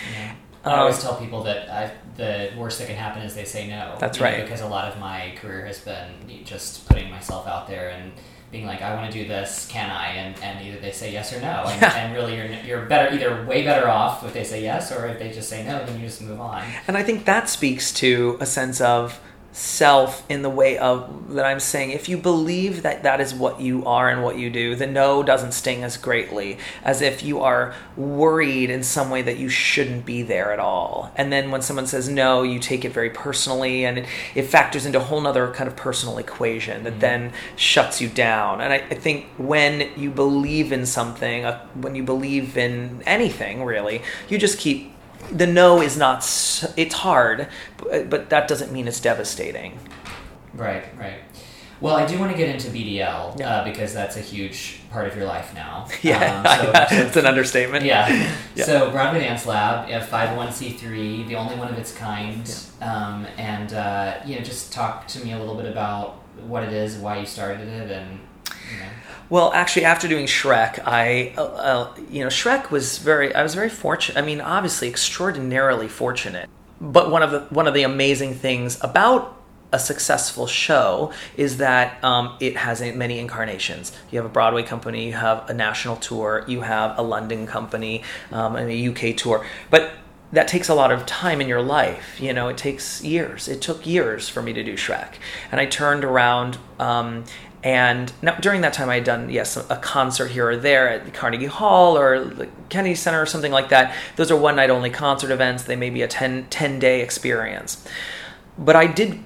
[0.64, 3.68] Um, I always tell people that I, the worst that can happen is they say
[3.68, 3.96] no.
[3.98, 4.42] That's right.
[4.42, 8.12] Because a lot of my career has been just putting myself out there and
[8.50, 10.12] being like, I want to do this, can I?
[10.12, 11.64] And, and either they say yes or no.
[11.66, 11.94] And, yeah.
[11.96, 15.18] and really, you're, you're better, either way better off if they say yes, or if
[15.18, 16.64] they just say no, then you just move on.
[16.86, 19.20] And I think that speaks to a sense of
[19.54, 23.60] self in the way of that I'm saying if you believe that that is what
[23.60, 27.40] you are and what you do, the no doesn't sting as greatly as if you
[27.40, 31.12] are worried in some way that you shouldn't be there at all.
[31.14, 34.86] And then when someone says no, you take it very personally and it, it factors
[34.86, 37.00] into a whole nother kind of personal equation that mm-hmm.
[37.00, 38.60] then shuts you down.
[38.60, 43.64] And I, I, think when you believe in something, uh, when you believe in anything
[43.64, 44.93] really, you just keep
[45.30, 46.18] the no is not
[46.76, 47.48] it's hard
[48.08, 49.78] but that doesn't mean it's devastating
[50.54, 51.20] right right
[51.80, 53.56] well i do want to get into bdl yeah.
[53.56, 57.26] uh, because that's a huge part of your life now yeah um, so, it's an
[57.26, 58.32] understatement yeah.
[58.54, 58.64] yeah.
[58.64, 62.48] so broadway dance lab a 501c3 the only one of its kind
[62.80, 63.06] yeah.
[63.06, 66.72] um, and uh, you know just talk to me a little bit about what it
[66.72, 68.20] is why you started it and
[69.30, 73.34] Well, actually, after doing Shrek, I, uh, uh, you know, Shrek was very.
[73.34, 74.18] I was very fortunate.
[74.18, 76.48] I mean, obviously, extraordinarily fortunate.
[76.80, 82.02] But one of the one of the amazing things about a successful show is that
[82.04, 83.92] um, it has many incarnations.
[84.10, 88.02] You have a Broadway company, you have a national tour, you have a London company,
[88.30, 89.44] um, and a UK tour.
[89.70, 89.92] But
[90.32, 92.20] that takes a lot of time in your life.
[92.20, 93.48] You know, it takes years.
[93.48, 95.14] It took years for me to do Shrek,
[95.50, 97.24] and I turned around um,
[97.64, 101.14] and now, during that time, I had done, yes, a concert here or there at
[101.14, 103.94] Carnegie Hall or the Kennedy Center or something like that.
[104.16, 105.64] Those are one night only concert events.
[105.64, 107.82] They may be a 10, 10 day experience.
[108.58, 109.18] But I did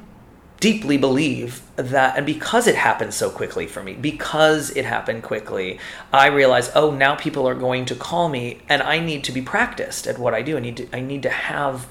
[0.60, 5.80] deeply believe that, and because it happened so quickly for me, because it happened quickly,
[6.12, 9.42] I realized, oh, now people are going to call me and I need to be
[9.42, 10.56] practiced at what I do.
[10.56, 11.88] I need to, I need to have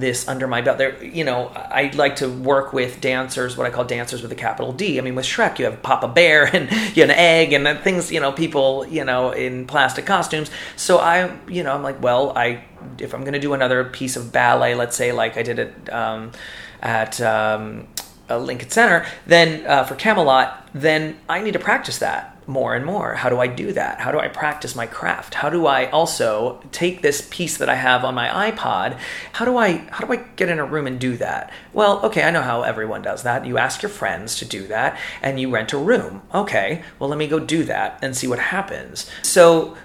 [0.00, 0.78] this under my belt.
[0.78, 4.36] There, you know, I like to work with dancers, what I call dancers with a
[4.36, 4.98] capital D.
[4.98, 8.12] I mean, with Shrek, you have Papa Bear and you have an egg and things,
[8.12, 10.50] you know, people, you know, in plastic costumes.
[10.76, 12.64] So I, you know, I'm like, well, I
[12.98, 15.92] if I'm going to do another piece of ballet, let's say like I did it
[15.92, 16.32] um,
[16.80, 17.88] at um,
[18.28, 23.14] Lincoln Center, then uh, for Camelot, then I need to practice that more and more.
[23.14, 24.00] How do I do that?
[24.00, 25.34] How do I practice my craft?
[25.34, 28.98] How do I also take this piece that I have on my iPod?
[29.32, 31.52] How do I how do I get in a room and do that?
[31.72, 33.46] Well, okay, I know how everyone does that.
[33.46, 36.22] You ask your friends to do that and you rent a room.
[36.34, 39.10] Okay, well let me go do that and see what happens.
[39.22, 39.76] So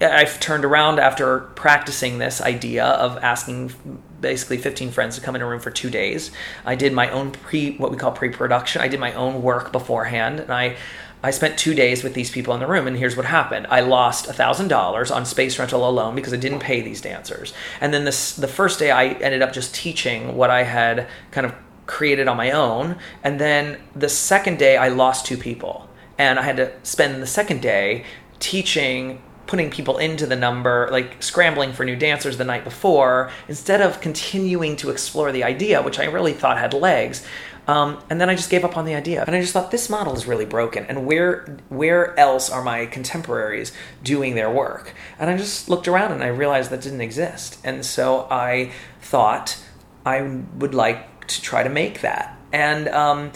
[0.00, 3.72] I've turned around after practicing this idea of asking
[4.20, 6.30] basically 15 friends to come in a room for two days.
[6.64, 8.80] I did my own pre, what we call pre-production.
[8.80, 10.76] I did my own work beforehand, and I
[11.22, 13.66] I spent two days with these people in the room, and here's what happened.
[13.68, 17.52] I lost $1,000 on space rental alone because I didn't pay these dancers.
[17.80, 21.46] And then this, the first day, I ended up just teaching what I had kind
[21.46, 21.54] of
[21.86, 22.96] created on my own.
[23.22, 25.90] And then the second day, I lost two people.
[26.16, 28.04] And I had to spend the second day
[28.38, 33.80] teaching putting people into the number, like scrambling for new dancers the night before, instead
[33.80, 37.26] of continuing to explore the idea, which I really thought had legs.
[37.66, 39.88] Um, and then I just gave up on the idea, and I just thought this
[39.88, 40.84] model is really broken.
[40.86, 44.94] And where where else are my contemporaries doing their work?
[45.18, 47.58] And I just looked around and I realized that didn't exist.
[47.62, 49.62] And so I thought
[50.04, 50.22] I
[50.56, 52.36] would like to try to make that.
[52.52, 53.32] And um,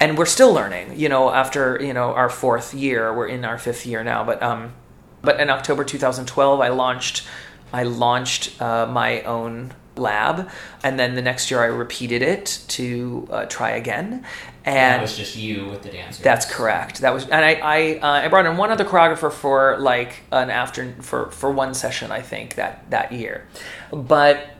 [0.00, 0.98] and we're still learning.
[0.98, 4.24] You know, after you know our fourth year, we're in our fifth year now.
[4.24, 4.74] But um,
[5.22, 7.26] but in October 2012, I launched
[7.72, 10.48] I launched uh, my own lab,
[10.82, 14.24] and then the next year I repeated it to uh, try again.
[14.64, 16.22] And that was just you with the dancers.
[16.22, 17.00] That's correct.
[17.00, 20.50] That was, and I I, uh, I brought in one other choreographer for like an
[20.50, 23.46] after for for one session I think that that year,
[23.92, 24.50] but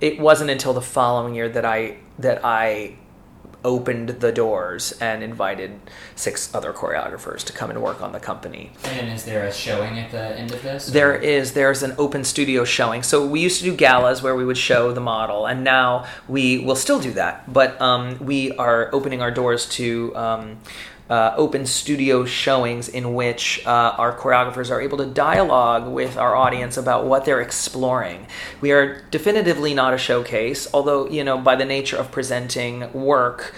[0.00, 2.96] it wasn't until the following year that I that I
[3.64, 5.80] opened the doors and invited
[6.14, 8.72] six other choreographers to come and work on the company.
[8.84, 10.86] And is there a showing at the end of this?
[10.86, 11.52] There is.
[11.52, 13.02] There's an open studio showing.
[13.02, 16.58] So we used to do galas where we would show the model, and now we
[16.58, 17.52] will still do that.
[17.52, 20.14] But um, we are opening our doors to.
[20.16, 20.58] Um,
[21.10, 26.36] uh, open studio showings in which uh, our choreographers are able to dialogue with our
[26.36, 28.26] audience about what they're exploring.
[28.60, 33.54] We are definitively not a showcase, although, you know, by the nature of presenting work,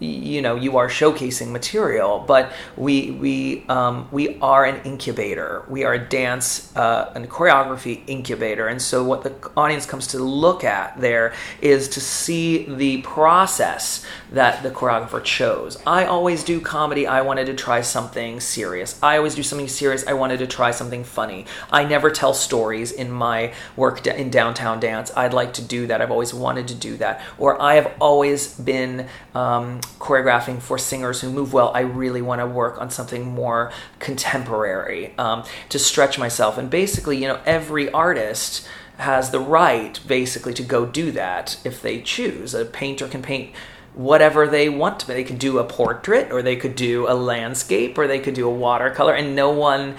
[0.00, 5.64] you know you are showcasing material but we we um, we are an incubator.
[5.68, 8.66] We are a dance uh, and choreography incubator.
[8.66, 14.04] And so what the audience comes to look at there is to see the process
[14.32, 15.80] that the choreographer chose.
[15.86, 17.06] I always do comedy.
[17.06, 18.98] I wanted to try something serious.
[19.02, 20.06] I always do something serious.
[20.06, 21.46] I wanted to try something funny.
[21.70, 25.12] I never tell stories in my work in downtown dance.
[25.16, 26.00] I'd like to do that.
[26.00, 27.22] I've always wanted to do that.
[27.38, 32.40] Or i have always been um, choreographing for singers who move well, I really want
[32.40, 36.58] to work on something more contemporary um, to stretch myself.
[36.58, 38.66] And basically, you know, every artist
[38.98, 42.54] has the right basically to go do that if they choose.
[42.54, 43.54] A painter can paint
[43.94, 45.06] whatever they want to.
[45.06, 48.46] They could do a portrait, or they could do a landscape, or they could do
[48.46, 49.96] a watercolor, and no one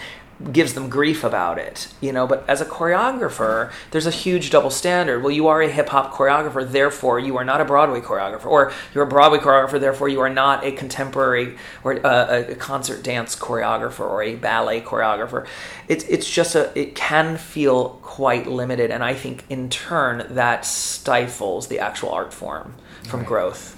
[0.52, 2.28] gives them grief about it, you know.
[2.28, 5.22] But as a choreographer, there's a huge double standard.
[5.24, 8.72] Well, you are a hip hop choreographer, therefore you are not a Broadway choreographer, or
[8.94, 13.02] you're a Broadway choreographer, therefore you are not a contemporary or uh, a, a concert
[13.04, 15.48] dance choreographer or a ballet choreographer.
[15.88, 20.66] It's it's just a it can feel quite limited, and I think in turn that
[20.66, 23.30] stifles the actual art form from Right.
[23.30, 23.78] growth.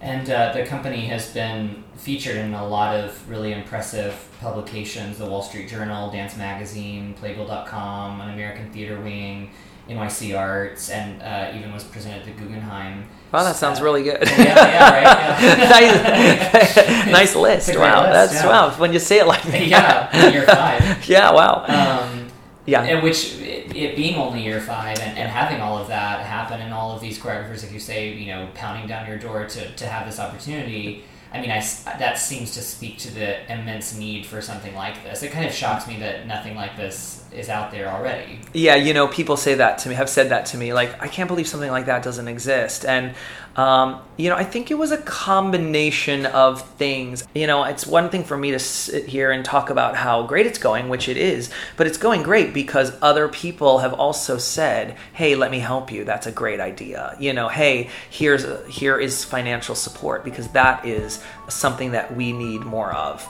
[0.00, 5.26] And uh, the company has been featured in a lot of really impressive publications the
[5.26, 9.50] Wall Street Journal, Dance Magazine, Playbill.com, an American Theater Wing,
[9.90, 13.04] NYC Arts, and uh, even was presented to Guggenheim.
[13.30, 14.22] Wow, that sounds really good.
[14.22, 15.42] Yeah, yeah, right.
[15.42, 15.68] Yeah.
[17.06, 17.68] nice, nice list.
[17.68, 18.48] It's a great Wow, list, that's yeah.
[18.48, 18.70] wow.
[18.78, 21.04] When you say it like that, yeah, year five.
[21.08, 22.28] yeah, wow, Um,
[22.66, 26.09] yeah, and which it, it being only year five and, and having all of that
[26.50, 29.46] happen and all of these choreographers like you say you know pounding down your door
[29.46, 31.60] to, to have this opportunity i mean I,
[31.98, 35.22] that seems to speak to the immense need for something like this.
[35.22, 38.74] It kind of shocks me that nothing like this is out there already yeah.
[38.74, 40.72] You know, people say that to me, have said that to me.
[40.72, 42.84] Like, I can't believe something like that doesn't exist.
[42.84, 43.14] And
[43.56, 47.26] um, you know, I think it was a combination of things.
[47.34, 50.46] You know, it's one thing for me to sit here and talk about how great
[50.46, 54.96] it's going, which it is, but it's going great because other people have also said,
[55.12, 56.04] "Hey, let me help you.
[56.04, 60.86] That's a great idea." You know, "Hey, here's a, here is financial support because that
[60.86, 63.28] is something that we need more of."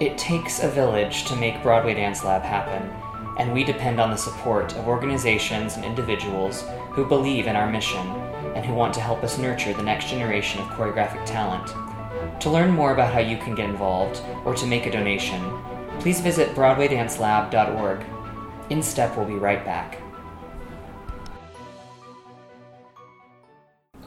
[0.00, 2.88] It takes a village to make Broadway Dance Lab happen,
[3.36, 8.06] and we depend on the support of organizations and individuals who believe in our mission
[8.56, 11.68] and who want to help us nurture the next generation of choreographic talent.
[12.40, 15.42] To learn more about how you can get involved or to make a donation,
[15.98, 18.00] please visit BroadwayDanceLab.org.
[18.70, 20.00] In InStep will be right back.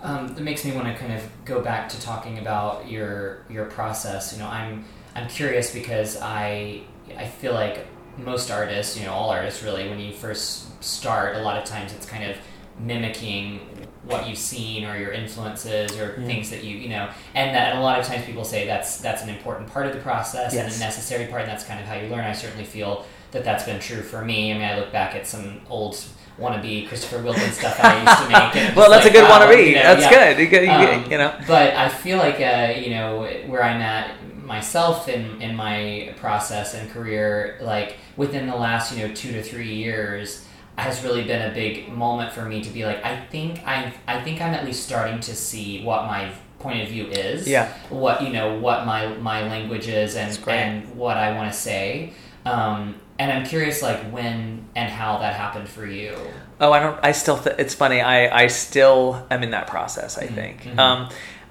[0.02, 3.66] Um, that makes me want to kind of go back to talking about your your
[3.66, 4.34] process.
[4.34, 6.82] You know, I'm I'm curious because I
[7.18, 7.86] I feel like
[8.18, 11.94] most artists, you know, all artists really, when you first start, a lot of times
[11.94, 12.38] it's kind of
[12.80, 13.60] mimicking
[14.06, 16.26] what you've seen or your influences or Yeah.
[16.26, 18.98] things that you you know and that and a lot of times people say that's
[18.98, 21.86] that's an important part of the process and a necessary part and that's kind of
[21.86, 24.78] how you learn i certainly feel that that's been true for me i mean i
[24.78, 25.94] look back at some old
[26.38, 28.28] wannabe Christopher Wheeldon stuff i used to
[28.66, 29.68] make well, that's a good wow, read.
[29.70, 30.34] you know, that's yeah.
[30.34, 30.42] good.
[30.42, 31.34] You, get- you get- Um, you know.
[31.48, 34.10] But I feel like uh, you know where I'm at
[34.44, 39.42] myself in in my process and career, like within the last you know two to
[39.44, 40.46] three years,
[40.78, 44.22] has really been a big moment for me to be like, I think I I
[44.22, 47.48] think I'm at least starting to see what my point of view is.
[47.48, 47.68] Yeah.
[47.90, 52.14] What you know what my my language is and and what I want to say.
[52.46, 56.16] Um, and I'm curious, like when and how that happened for you.
[56.60, 57.00] Oh, I don't.
[57.04, 57.38] I still.
[57.38, 58.02] Th- it's funny.
[58.02, 60.18] I I still am in that process.
[60.18, 60.64] I Mhm, think.
[60.64, 60.80] mhm.
[60.80, 61.10] Um,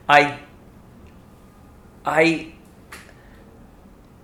[0.08, 0.38] I.
[2.04, 2.52] I.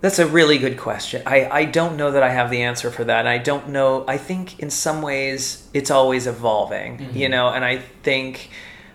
[0.01, 1.23] That's a really good question.
[1.25, 3.27] I, I don't know that I have the answer for that.
[3.27, 4.05] I don't know.
[4.07, 7.15] I think in some ways it's always evolving, Mhm.
[7.15, 8.49] you know, and I think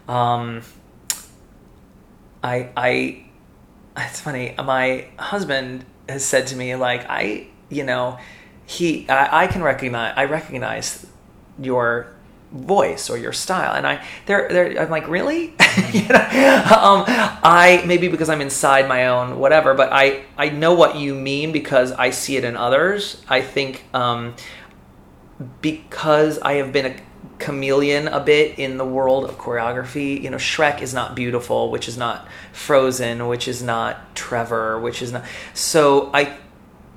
[0.08, 0.62] um,
[2.42, 3.24] I, I,
[3.98, 4.54] it's funny.
[4.56, 8.18] My husband has said to me, like, I, you know,
[8.66, 11.06] he, I, I can recognize, I recognize
[11.58, 12.13] your
[12.54, 13.74] voice or your style.
[13.74, 15.54] And i they're, they're i'm like really?
[15.92, 16.66] You know?
[16.70, 21.14] Um i maybe because i'm inside my own whatever but i i know what you
[21.14, 23.22] mean because i see it in others.
[23.28, 24.34] I think um
[25.60, 26.96] because i have been a
[27.38, 31.88] chameleon a bit in the world of choreography you know shrek is not beautiful which
[31.88, 36.36] is not frozen which is not trevor which is not so i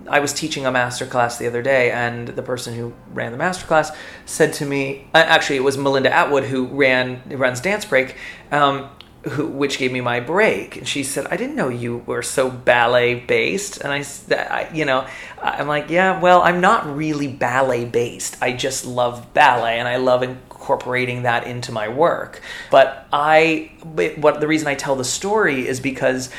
[0.10, 3.38] I was teaching a master class the other day, and the person who ran the
[3.38, 3.91] master class
[4.26, 8.15] said to me, uh, actually, it was Melinda Atwood who ran runs Dance Break,
[8.52, 8.89] um,
[9.24, 10.78] who, which gave me my break.
[10.78, 15.06] And she said, "I didn't know you were so ballet based." And I, you know,
[15.41, 18.38] I'm like, "Yeah, well, I'm not really ballet based.
[18.41, 22.41] I just love ballet, and I love incorporating that into my work."
[22.72, 23.72] But I,
[24.15, 26.30] what the reason I tell the story is because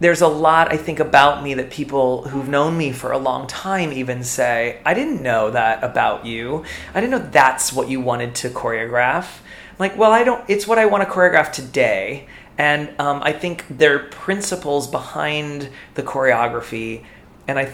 [0.00, 3.46] there's a lot I think about me that people who've known me for a long
[3.46, 6.64] time even say, I didn't know that about you.
[6.94, 9.38] I didn't know that's what you wanted to choreograph.
[9.70, 12.26] I'm like, well, I don't, it's what I want to choreograph today.
[12.58, 17.04] And um, I think there are principles behind the choreography.
[17.46, 17.72] And I,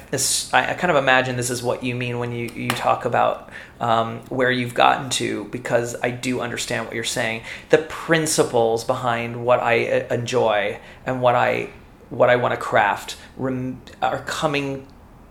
[0.52, 3.50] I I kind of imagine this is what you mean when you, you talk about
[3.78, 7.42] um, where you've gotten to, because I do understand what you're saying.
[7.68, 11.70] The principles behind what I uh, enjoy and what I
[12.10, 14.86] what I want to craft rem- are coming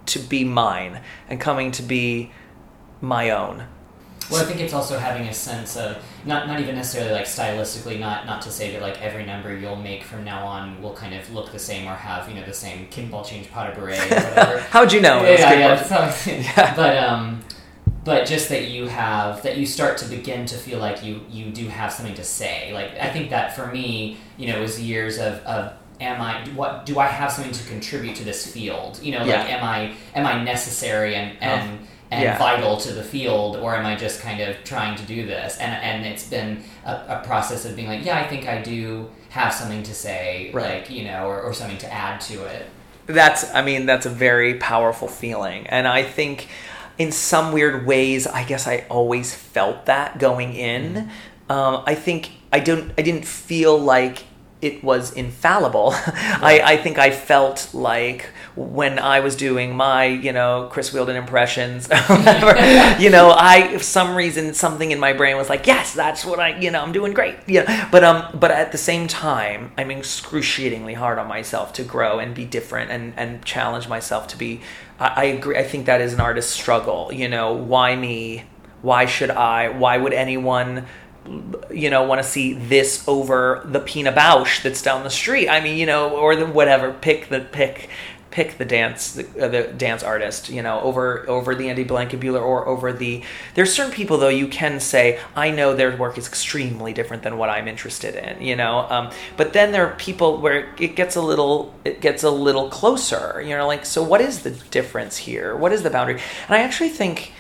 [0.07, 2.32] to be mine and coming to be
[3.01, 3.65] my own.
[4.32, 7.99] Well, I think it's also having a sense of not not even necessarily like stylistically,
[7.99, 11.15] not not to say that like every number you'll make from now on will kind
[11.15, 13.97] of look the same or have you know the same kickball change pas de bourrée
[14.11, 14.59] or whatever.
[14.59, 15.23] How would you know?
[15.23, 16.75] Yeah, yeah, yeah.
[16.75, 17.43] But um,
[18.03, 21.51] but just that you have that you start to begin to feel like you you
[21.51, 22.71] do have something to say.
[22.71, 26.47] Like I think that for me, you know, it was years of of am I
[26.55, 28.99] what do I have something to contribute to this field?
[29.01, 29.39] You know, Yeah.
[29.41, 31.79] like am I am I necessary and and
[32.11, 32.37] and Yeah.
[32.39, 35.57] vital to the field, or am I just kind of trying to do this?
[35.57, 39.09] And and it's been a, a process of being like, yeah, I think I do
[39.29, 40.81] have something to say, Right.
[40.81, 42.65] like you know, or, or something to add to it.
[43.05, 45.65] That's, I mean, that's a very powerful feeling.
[45.67, 46.47] And I think
[46.99, 51.09] in some weird ways, I guess I always felt that going in.
[51.49, 54.25] Um, I think I don't, I didn't feel like
[54.62, 55.91] it was infallible.
[55.95, 61.16] I, I think I felt like when I was doing my, you know, Chris Wheeldon
[61.16, 62.57] impressions, whatever,
[63.01, 66.39] you know, I, for some reason, something in my brain was like, yes, that's what
[66.39, 67.38] I, you know, I'm doing great.
[67.47, 67.89] Yeah.
[67.89, 72.36] But, um, but at the same time, I'm excruciatingly hard on myself to grow and
[72.36, 74.60] be different and, and challenge myself to be,
[74.99, 75.57] I, I agree.
[75.57, 77.12] I think that is an artist's struggle.
[77.14, 78.43] You know, why me?
[78.82, 79.70] Why should I?
[79.70, 80.86] Why would anyone
[81.72, 85.49] you know, want to see this over the Pina Bausch that's down the street.
[85.49, 86.91] I mean, you know, or the whatever.
[86.91, 87.89] Pick the pick,
[88.32, 90.49] pick the dance, the, uh, the dance artist.
[90.49, 93.24] You know, over over the Andy Blankenbuehler or over the.
[93.53, 97.38] There's certain people though you can say I know their work is extremely different than
[97.38, 98.41] what I'm interested in.
[98.41, 102.24] You know, um, but then there are people where it gets a little it gets
[102.24, 103.41] a little closer.
[103.41, 105.55] You know, like so what is the difference here?
[105.55, 106.15] What is the boundary?
[106.47, 107.34] And I actually think.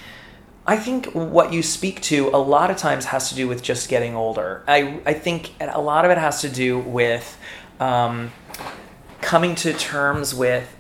[0.69, 3.89] I think what you speak to a lot of times has to do with just
[3.89, 4.63] getting older.
[4.67, 7.39] I, I think a lot of it has to do with
[7.79, 8.31] um,
[9.19, 10.71] coming to terms with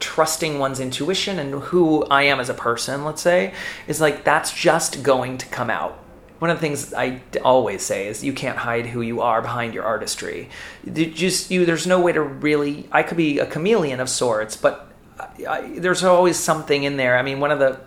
[0.00, 3.54] trusting one's intuition and who I am as a person, let's say,
[3.86, 6.02] is like that's just going to come out.
[6.40, 9.72] One of the things I always say is you can't hide who you are behind
[9.72, 10.48] your artistry.
[10.82, 12.88] You just you, there's no way to really.
[12.90, 17.16] I could be a chameleon of sorts, but I, I, there's always something in there.
[17.16, 17.78] I mean, one of the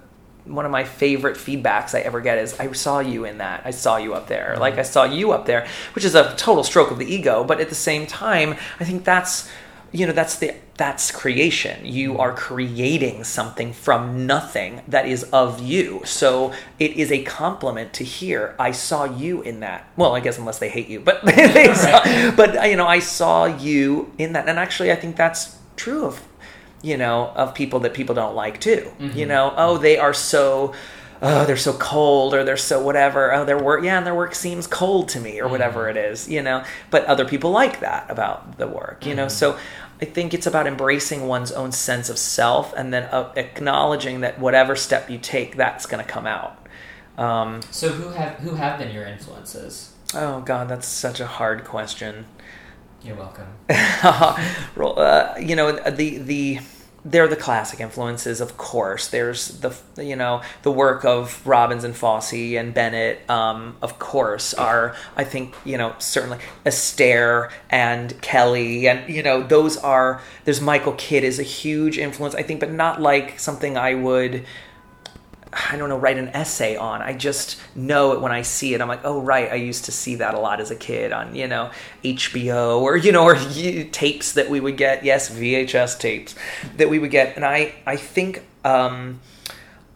[0.46, 3.64] one of my favorite feedbacks I ever get is I saw you in that.
[3.66, 4.58] I saw you up there.
[4.60, 7.60] Like I saw you up there, which is a total stroke of the ego, but
[7.60, 9.50] at the same time, I think that's
[9.96, 11.86] you know, that's the that's creation.
[11.86, 16.02] You are creating something from nothing that is of you.
[16.04, 19.88] So it is a compliment to hear I saw you in that.
[19.96, 23.46] Well, I guess unless they hate you, but they saw, but you know, I saw
[23.46, 24.50] you in that.
[24.50, 26.22] And actually I think that's true of
[26.82, 28.92] you know, of people that people don't like too.
[29.00, 30.74] You know, oh, they are so,
[31.22, 33.34] oh, they're so cold or they're so whatever.
[33.34, 36.30] Oh, their work, yeah, and their work seems cold to me or whatever it is,
[36.30, 36.64] you know.
[36.92, 39.28] But other people like that about the work, you know.
[39.28, 39.58] So
[40.02, 44.40] I think it's about embracing one's own sense of self and then uh, acknowledging that
[44.40, 46.68] whatever step you take, that's going to come out.
[47.18, 49.92] Um, So who have who have been your influences?
[50.14, 52.26] oh God, that's such a hard question.
[53.06, 53.48] You're welcome.
[54.78, 56.60] Uh, you know the the
[57.04, 61.96] they're the classic influences of course there's the you know the work of robbins and
[61.96, 68.88] fosse and bennett um, of course are i think you know certainly astaire and kelly
[68.88, 72.72] and you know those are there's michael kidd is a huge influence i think but
[72.72, 74.46] not like something i would
[75.56, 77.02] I don't know, write an essay on.
[77.02, 78.82] I just know it when I see it.
[78.82, 81.34] I'm like, oh, right, I used to see that a lot as a kid on,
[81.34, 81.72] you know,
[82.04, 85.06] HBO or, you know, or tapes that we would get.
[85.06, 86.36] Yes, VHS tapes
[86.76, 87.38] that we would get.
[87.38, 89.22] And I, I think um,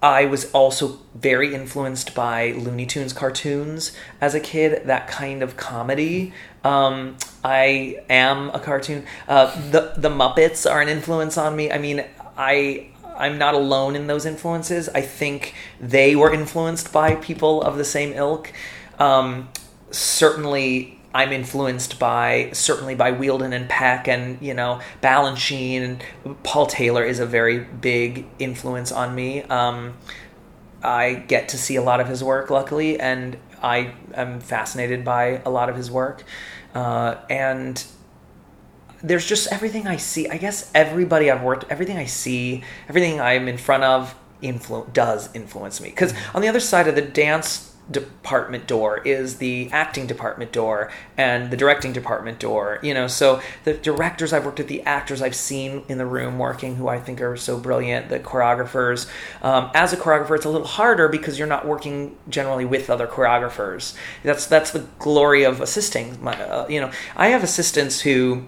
[0.01, 3.91] I was also very influenced by Looney Tunes cartoons
[4.21, 6.31] as a kid, that kind of comedy.
[6.63, 9.05] Um, I am a cartoon.
[9.27, 11.69] Uh, the, the Muppets are an influence on me.
[11.69, 12.05] I mean,
[12.37, 12.88] I
[13.19, 14.89] I'm not alone in those influences.
[14.89, 18.51] I think they were influenced by people of the same ilk.
[18.97, 19.49] Um,
[19.91, 26.65] certainly, I'm influenced by certainly by Wheeldon and Peck, and you know Balanchine and Paul
[26.65, 29.43] Taylor is a very big influence on me.
[29.43, 29.95] Um,
[30.81, 35.41] I get to see a lot of his work, luckily, and I am fascinated by
[35.45, 36.23] a lot of his work.
[36.73, 37.83] Uh, and
[39.01, 40.27] there's just everything I see.
[40.27, 45.33] I guess everybody I've worked, everything I see, everything I'm in front of, influ- does
[45.33, 45.89] influence me.
[45.89, 50.91] Because on the other side of the dance department door is the acting department door
[51.17, 52.79] and the directing department door.
[52.83, 56.37] You know, so the directors I've worked with, the actors I've seen in the room
[56.37, 59.09] working, who I think are so brilliant, the choreographers.
[59.41, 63.07] Um, as a choreographer, it's a little harder because you're not working generally with other
[63.07, 63.95] choreographers.
[64.23, 66.21] That's that's the glory of assisting.
[66.23, 68.45] My, uh, you know, I have assistants who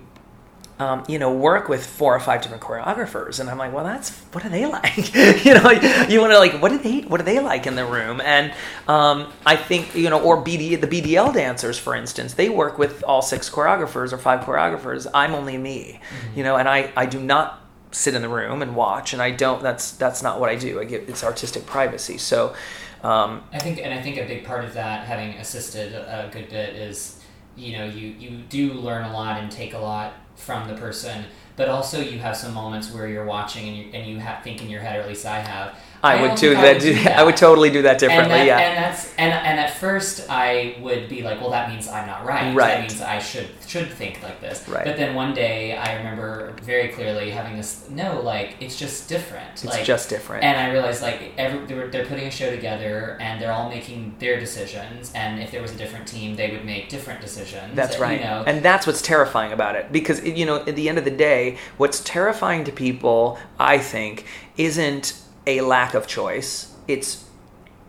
[0.82, 4.18] um, you know, work with four or five different choreographers, and I'm like, well, that's
[4.32, 5.14] what are they like?
[5.46, 5.70] you know,
[6.10, 8.20] you want to like, what do they, what are they like in the room?
[8.20, 8.52] And
[8.88, 13.04] um, I think you know, or BD, the BDL dancers, for instance, they work with
[13.04, 15.06] all six choreographers or five choreographers.
[15.14, 16.38] I'm only me, mm-hmm.
[16.40, 17.62] you know, and I, I do not
[17.92, 19.62] sit in the room and watch, and I don't.
[19.62, 20.80] That's that's not what I do.
[20.80, 22.18] I give it's artistic privacy.
[22.18, 22.56] So.
[23.04, 26.50] Um, I think, and I think a big part of that, having assisted a good
[26.50, 27.20] bit, is
[27.56, 31.26] you know you you do learn a lot and take a lot from the person
[31.56, 34.62] but also you have some moments where you're watching and you, and you have, think
[34.62, 37.18] in your head or at least i have I, I would do that, do that.
[37.20, 38.40] I would totally do that differently.
[38.40, 41.70] And that, yeah, and that's and and at first I would be like, well, that
[41.70, 42.56] means I'm not right.
[42.56, 42.68] Right.
[42.70, 44.68] That means I should should think like this.
[44.68, 44.84] Right.
[44.84, 47.88] But then one day I remember very clearly having this.
[47.90, 49.52] No, like it's just different.
[49.54, 50.44] It's like, just different.
[50.44, 54.16] And I realized like every they're, they're putting a show together and they're all making
[54.18, 55.12] their decisions.
[55.14, 57.76] And if there was a different team, they would make different decisions.
[57.76, 58.20] That's and, right.
[58.20, 61.06] You know, and that's what's terrifying about it because you know at the end of
[61.06, 64.26] the day, what's terrifying to people, I think,
[64.58, 67.26] isn't a lack of choice it's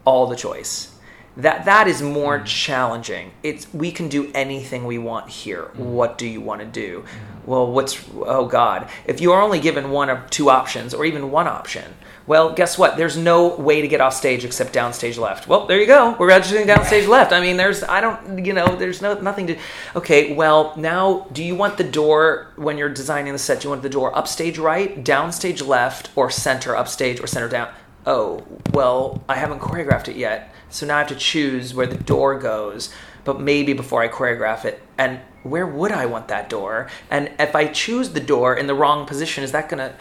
[0.05, 0.95] all the choice.
[1.37, 3.33] That that is more mm challenging.
[3.43, 5.71] It's we can do anything we want here.
[5.75, 7.03] mm What do you want to do?
[7.03, 8.89] mm Well, what's oh god.
[9.07, 11.95] If you are only given one of two options or even one option,
[12.27, 12.97] well, guess what?
[12.97, 15.49] There's no way to get off stage except downstage left.
[15.49, 16.15] Well, there you go.
[16.19, 17.33] We're registering downstage left.
[17.33, 19.59] I mean, there's I don't, you know, there's no nothing to.
[19.97, 23.61] Okay, well now, do you want the door when you're designing the set?
[23.61, 27.69] Do you want the door upstage right, downstage left, or center upstage or center down?
[28.07, 32.03] oh, well, I haven't choreographed it yet, so now I have to choose where the
[32.03, 32.93] door goes,
[33.25, 34.83] but maybe before I choreograph it.
[34.99, 36.89] And where would I want that door?
[37.11, 39.95] And if I choose the door in the wrong position, is that going to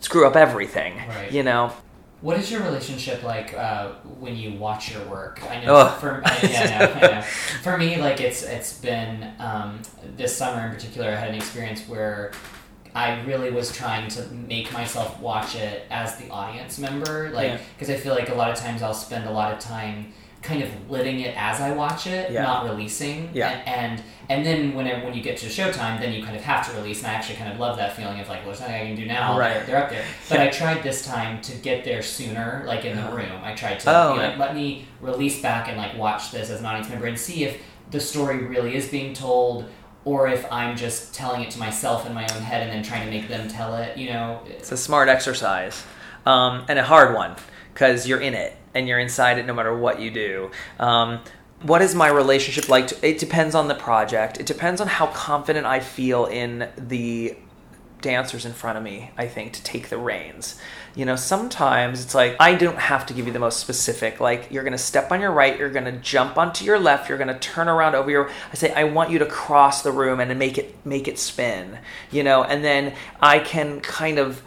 [0.00, 0.96] screw up everything?
[1.08, 1.32] Right.
[1.32, 1.72] You know?
[2.20, 5.40] What is your relationship like uh, when you watch your work?
[5.48, 6.00] I know Ugh.
[6.00, 7.22] for I, yeah, I know, I know.
[7.22, 9.82] for me, like it's it's been um,
[10.16, 11.10] this summer in particular.
[11.10, 12.32] I had an experience where
[12.92, 17.88] I really was trying to make myself watch it as the audience member, like because
[17.88, 17.94] yeah.
[17.94, 20.12] I feel like a lot of times I'll spend a lot of time
[20.48, 22.42] kind of living it as I watch it, yeah.
[22.42, 23.30] not releasing.
[23.34, 23.50] Yeah.
[23.50, 26.68] And, and and then when when you get to Showtime, then you kind of have
[26.68, 28.74] to release, and I actually kind of love that feeling of like, well, there's nothing
[28.74, 29.38] I can do now.
[29.38, 29.54] Right.
[29.54, 30.04] They're, they're up there.
[30.28, 33.16] But I tried this time to get there sooner, like in the uh-huh.
[33.16, 33.40] room.
[33.42, 36.60] I tried to oh, you know, let me release back and like watch this as
[36.60, 39.66] an audience member and see if the story really is being told
[40.04, 43.04] or if I'm just telling it to myself in my own head and then trying
[43.04, 44.42] to make them tell it, you know.
[44.46, 45.84] It's a smart exercise
[46.24, 47.36] um, and a hard one
[47.72, 50.50] because you're in it and you're inside it no matter what you do.
[50.78, 51.20] Um,
[51.62, 52.88] what is my relationship like?
[52.88, 54.38] To, it depends on the project.
[54.38, 57.36] It depends on how confident I feel in the
[58.00, 60.56] dancers in front of me, I think, to take the reins.
[60.94, 64.50] You know, sometimes it's like, I don't have to give you the most specific, like,
[64.50, 67.68] you're gonna step on your right, you're gonna jump onto your left, you're gonna turn
[67.68, 70.74] around over your, I say, I want you to cross the room and make it,
[70.86, 71.78] make it spin,
[72.10, 74.42] you know, and then I can kind of,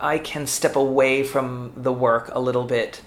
[0.00, 3.02] I can step away from the work a little bit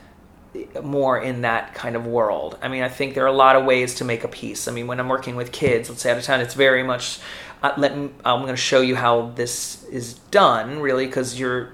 [0.84, 2.58] more in that kind of world.
[2.62, 4.68] I mean, I think there are a lot of ways to make a piece.
[4.68, 7.20] I mean, when I'm working with kids, let's say out of town, it's very much
[7.66, 11.74] uh, let me, I'm going to show you how this is done, really, because you're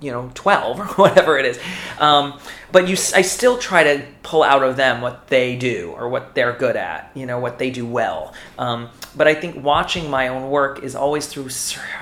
[0.00, 1.58] you know 12 or whatever it is.
[1.98, 2.38] Um,
[2.72, 6.34] but you i still try to pull out of them what they do or what
[6.34, 8.32] they're good at you know what they do well.
[8.58, 11.48] Um, but i think watching my own work is always through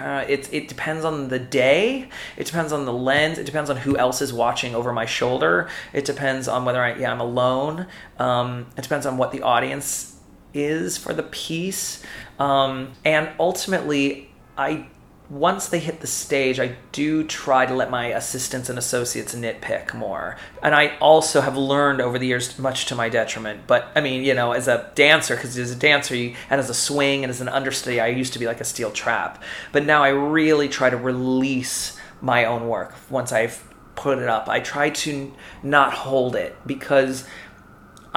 [0.00, 2.08] uh, it, it depends on the day.
[2.36, 3.38] It depends on the lens.
[3.38, 5.68] It depends on who else is watching over my shoulder.
[5.92, 7.86] It depends on whether I, yeah, i'm alone.
[8.18, 10.16] Um, it depends on what the audience
[10.54, 12.02] is for the piece.
[12.38, 14.88] Um, and ultimately, I
[15.30, 19.92] once they hit the stage, I do try to let my assistants and associates nitpick
[19.92, 20.36] more.
[20.62, 23.66] And I also have learned over the years, much to my detriment.
[23.66, 26.70] But I mean, you know, as a dancer, because as a dancer you, and as
[26.70, 29.42] a swing and as an understudy, I used to be like a steel trap.
[29.70, 33.62] But now I really try to release my own work once I've
[33.96, 34.48] put it up.
[34.48, 37.26] I try to not hold it because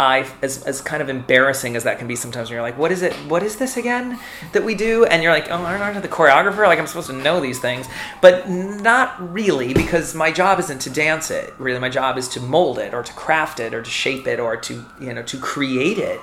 [0.02, 2.92] I, as, as kind of embarrassing as that can be sometimes, when you're like, what
[2.92, 3.14] is it?
[3.30, 4.20] What is this again
[4.52, 5.06] that we do?
[5.06, 6.66] And you're like, oh, I'm not the choreographer.
[6.66, 7.86] Like, I'm supposed to know these things.
[8.20, 11.54] But not really, because my job isn't to dance it.
[11.60, 14.40] Really, my job is to mold it or to craft it or to shape it
[14.40, 16.20] or to, you know, to create it.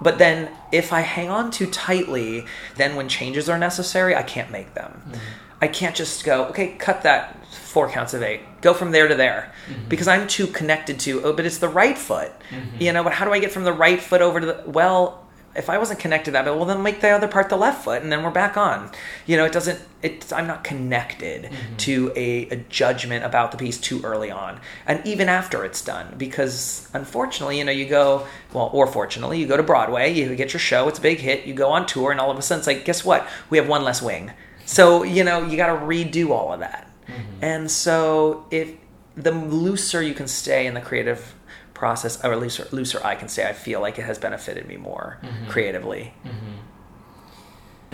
[0.00, 2.46] But then if I hang on too tightly,
[2.76, 5.02] then when changes are necessary, I can't make them.
[5.08, 5.18] Mm-hmm.
[5.60, 8.42] I can't just go, okay, cut that four counts of eight.
[8.66, 9.88] Go from there to there mm-hmm.
[9.88, 11.10] because I'm too connected to.
[11.24, 12.82] Oh, but it's the right foot, mm-hmm.
[12.84, 13.04] you know.
[13.06, 15.22] But how do I get from the right foot over to the well?
[15.54, 18.02] If I wasn't connected to that, well, then make the other part the left foot,
[18.02, 18.90] and then we're back on.
[19.24, 19.80] You know, it doesn't.
[20.02, 21.76] It's I'm not connected mm-hmm.
[21.76, 26.14] to a, a judgment about the piece too early on, and even after it's done,
[26.18, 30.52] because unfortunately, you know, you go well, or fortunately, you go to Broadway, you get
[30.52, 32.60] your show, it's a big hit, you go on tour, and all of a sudden,
[32.60, 33.26] it's like, guess what?
[33.48, 34.32] We have one less wing
[34.66, 36.85] So, you know, you got to redo all of that.
[37.08, 37.44] Mm-hmm.
[37.44, 38.72] And so, if
[39.16, 41.34] the looser you can stay in the creative
[41.74, 45.18] process, or looser, looser I can stay, I feel like it has benefited me more
[45.22, 45.48] Mhm.
[45.48, 46.14] creatively.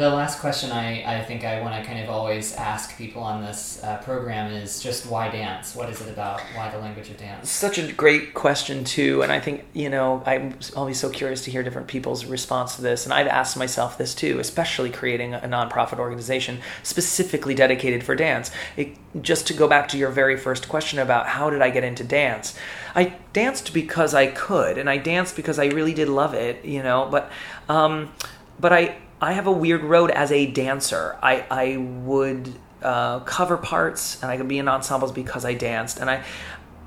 [0.02, 3.40] The last question I, I think I want to kind of always ask people on
[3.40, 5.76] this uh, program is just why dance?
[5.76, 6.40] What is it about?
[6.56, 7.48] Why the language of dance?
[7.48, 11.52] Such a great question too, and I think you know I'm always so curious to
[11.52, 15.42] hear different people's response to this, and I've asked myself this too, especially creating a
[15.42, 18.50] nonprofit organization specifically dedicated for dance.
[18.76, 21.84] It, just to go back to your very first question about how did I get
[21.84, 22.58] into dance,
[22.96, 26.82] I danced because I could, and I danced because I really did love it, you
[26.82, 27.06] know.
[27.08, 27.30] But,
[27.68, 28.12] um,
[28.58, 31.16] but I I have a weird road as a dancer.
[31.22, 32.52] I I would
[32.82, 36.24] uh, cover parts and I could be in ensembles because I danced, and I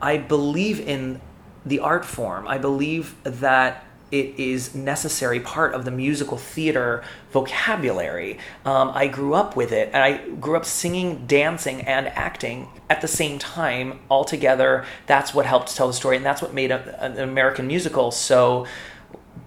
[0.01, 1.21] I believe in
[1.65, 2.45] the art form.
[2.47, 8.38] I believe that it is necessary part of the musical theater vocabulary.
[8.63, 13.01] Um, I grew up with it, and I grew up singing, dancing, and acting at
[13.01, 14.86] the same time all together.
[15.07, 18.67] That's what helped tell the story, and that's what made a, an American musical so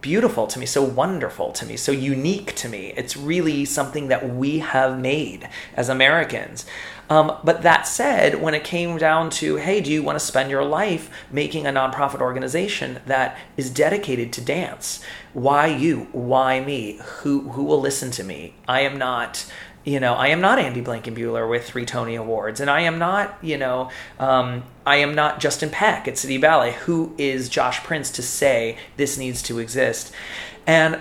[0.01, 2.93] beautiful to me, so wonderful to me, so unique to me.
[2.97, 6.67] It's really something that we have made as Americans.
[7.11, 10.51] Um, but that said, when it came down to, hey, do you want to spend
[10.51, 15.03] your life making a nonprofit organization that is dedicated to dance?
[15.33, 16.09] Why you?
[16.13, 17.01] Why me?
[17.21, 18.55] Who who will listen to me?
[18.67, 19.51] I am not
[19.85, 23.39] you know, I am not Andy Blankenbuehler with three Tony Awards, and I am not,
[23.43, 26.73] you know, um, I am not Justin Peck at City Ballet.
[26.73, 30.13] Who is Josh Prince to say this needs to exist?
[30.67, 31.01] And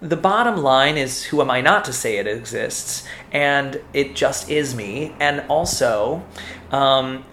[0.00, 3.06] the bottom line is, who am I not to say it exists?
[3.32, 5.14] And it just is me.
[5.18, 6.24] And also,
[6.70, 7.24] um,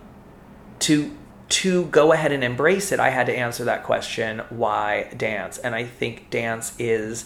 [0.79, 1.11] to
[1.47, 5.57] to go ahead and embrace it, I had to answer that question: Why dance?
[5.57, 7.25] And I think dance is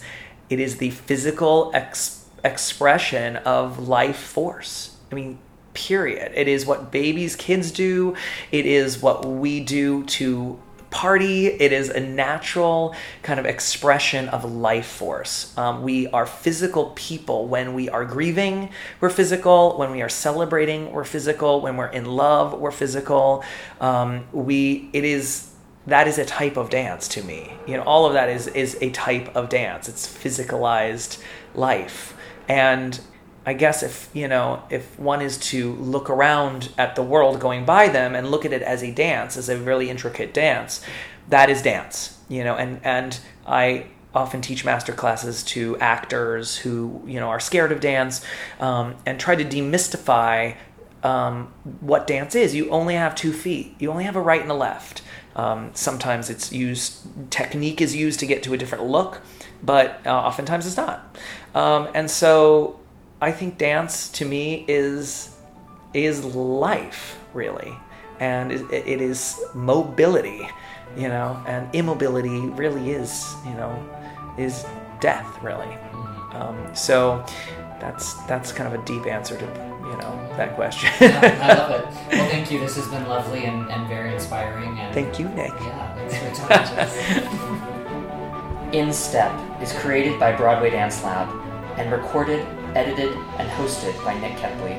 [0.50, 4.96] it is the physical ex- expression of life force.
[5.10, 5.38] I mean,
[5.74, 6.32] period.
[6.34, 8.16] It is what babies, kids do.
[8.50, 10.60] It is what we do to
[10.90, 11.46] party.
[11.46, 15.56] It is a natural kind of expression of life force.
[15.56, 17.46] Um, we are physical people.
[17.46, 18.70] When we are grieving,
[19.00, 19.78] we're physical.
[19.78, 21.60] When we are celebrating, we're physical.
[21.60, 23.44] When we're in love, we're physical.
[23.80, 24.90] Um, we.
[24.92, 25.50] It is
[25.86, 27.52] that is a type of dance to me.
[27.66, 29.88] You know, all of that is is a type of dance.
[29.88, 31.22] It's physicalized
[31.54, 32.16] life.
[32.50, 33.00] And
[33.46, 37.64] I guess if you know if one is to look around at the world going
[37.64, 40.84] by them and look at it as a dance, as a really intricate dance,
[41.28, 42.18] that is dance.
[42.28, 47.38] You know, and and I often teach master classes to actors who you know are
[47.38, 48.26] scared of dance
[48.58, 50.56] um, and try to demystify
[51.04, 52.52] um, what dance is.
[52.52, 53.76] You only have two feet.
[53.78, 55.02] You only have a right and a left.
[55.36, 59.22] Um, sometimes it's used technique is used to get to a different look,
[59.62, 61.16] but uh, oftentimes it's not.
[61.54, 62.78] Um, and so
[63.20, 65.36] I think dance to me is
[65.92, 67.74] is life really,
[68.20, 70.48] and it, it is mobility,
[70.96, 73.76] you know, and immobility really is you know
[74.38, 74.64] is
[75.00, 75.76] death really.
[76.32, 77.24] Um, so
[77.80, 80.90] that's that's kind of a deep answer to you know that question.
[81.00, 81.84] I love it.
[81.86, 82.60] Well, thank you.
[82.60, 84.78] This has been lovely and, and very inspiring.
[84.78, 85.52] And Thank you, Nick.
[85.60, 87.76] Yeah, thanks for talking to us.
[88.72, 91.28] In Step is created by Broadway Dance Lab
[91.76, 92.46] and recorded,
[92.76, 94.78] edited, and hosted by Nick Kepley.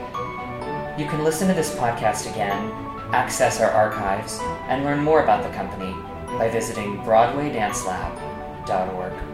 [0.98, 2.72] You can listen to this podcast again,
[3.14, 4.40] access our archives,
[4.70, 5.94] and learn more about the company
[6.38, 9.31] by visiting BroadwayDanceLab.org.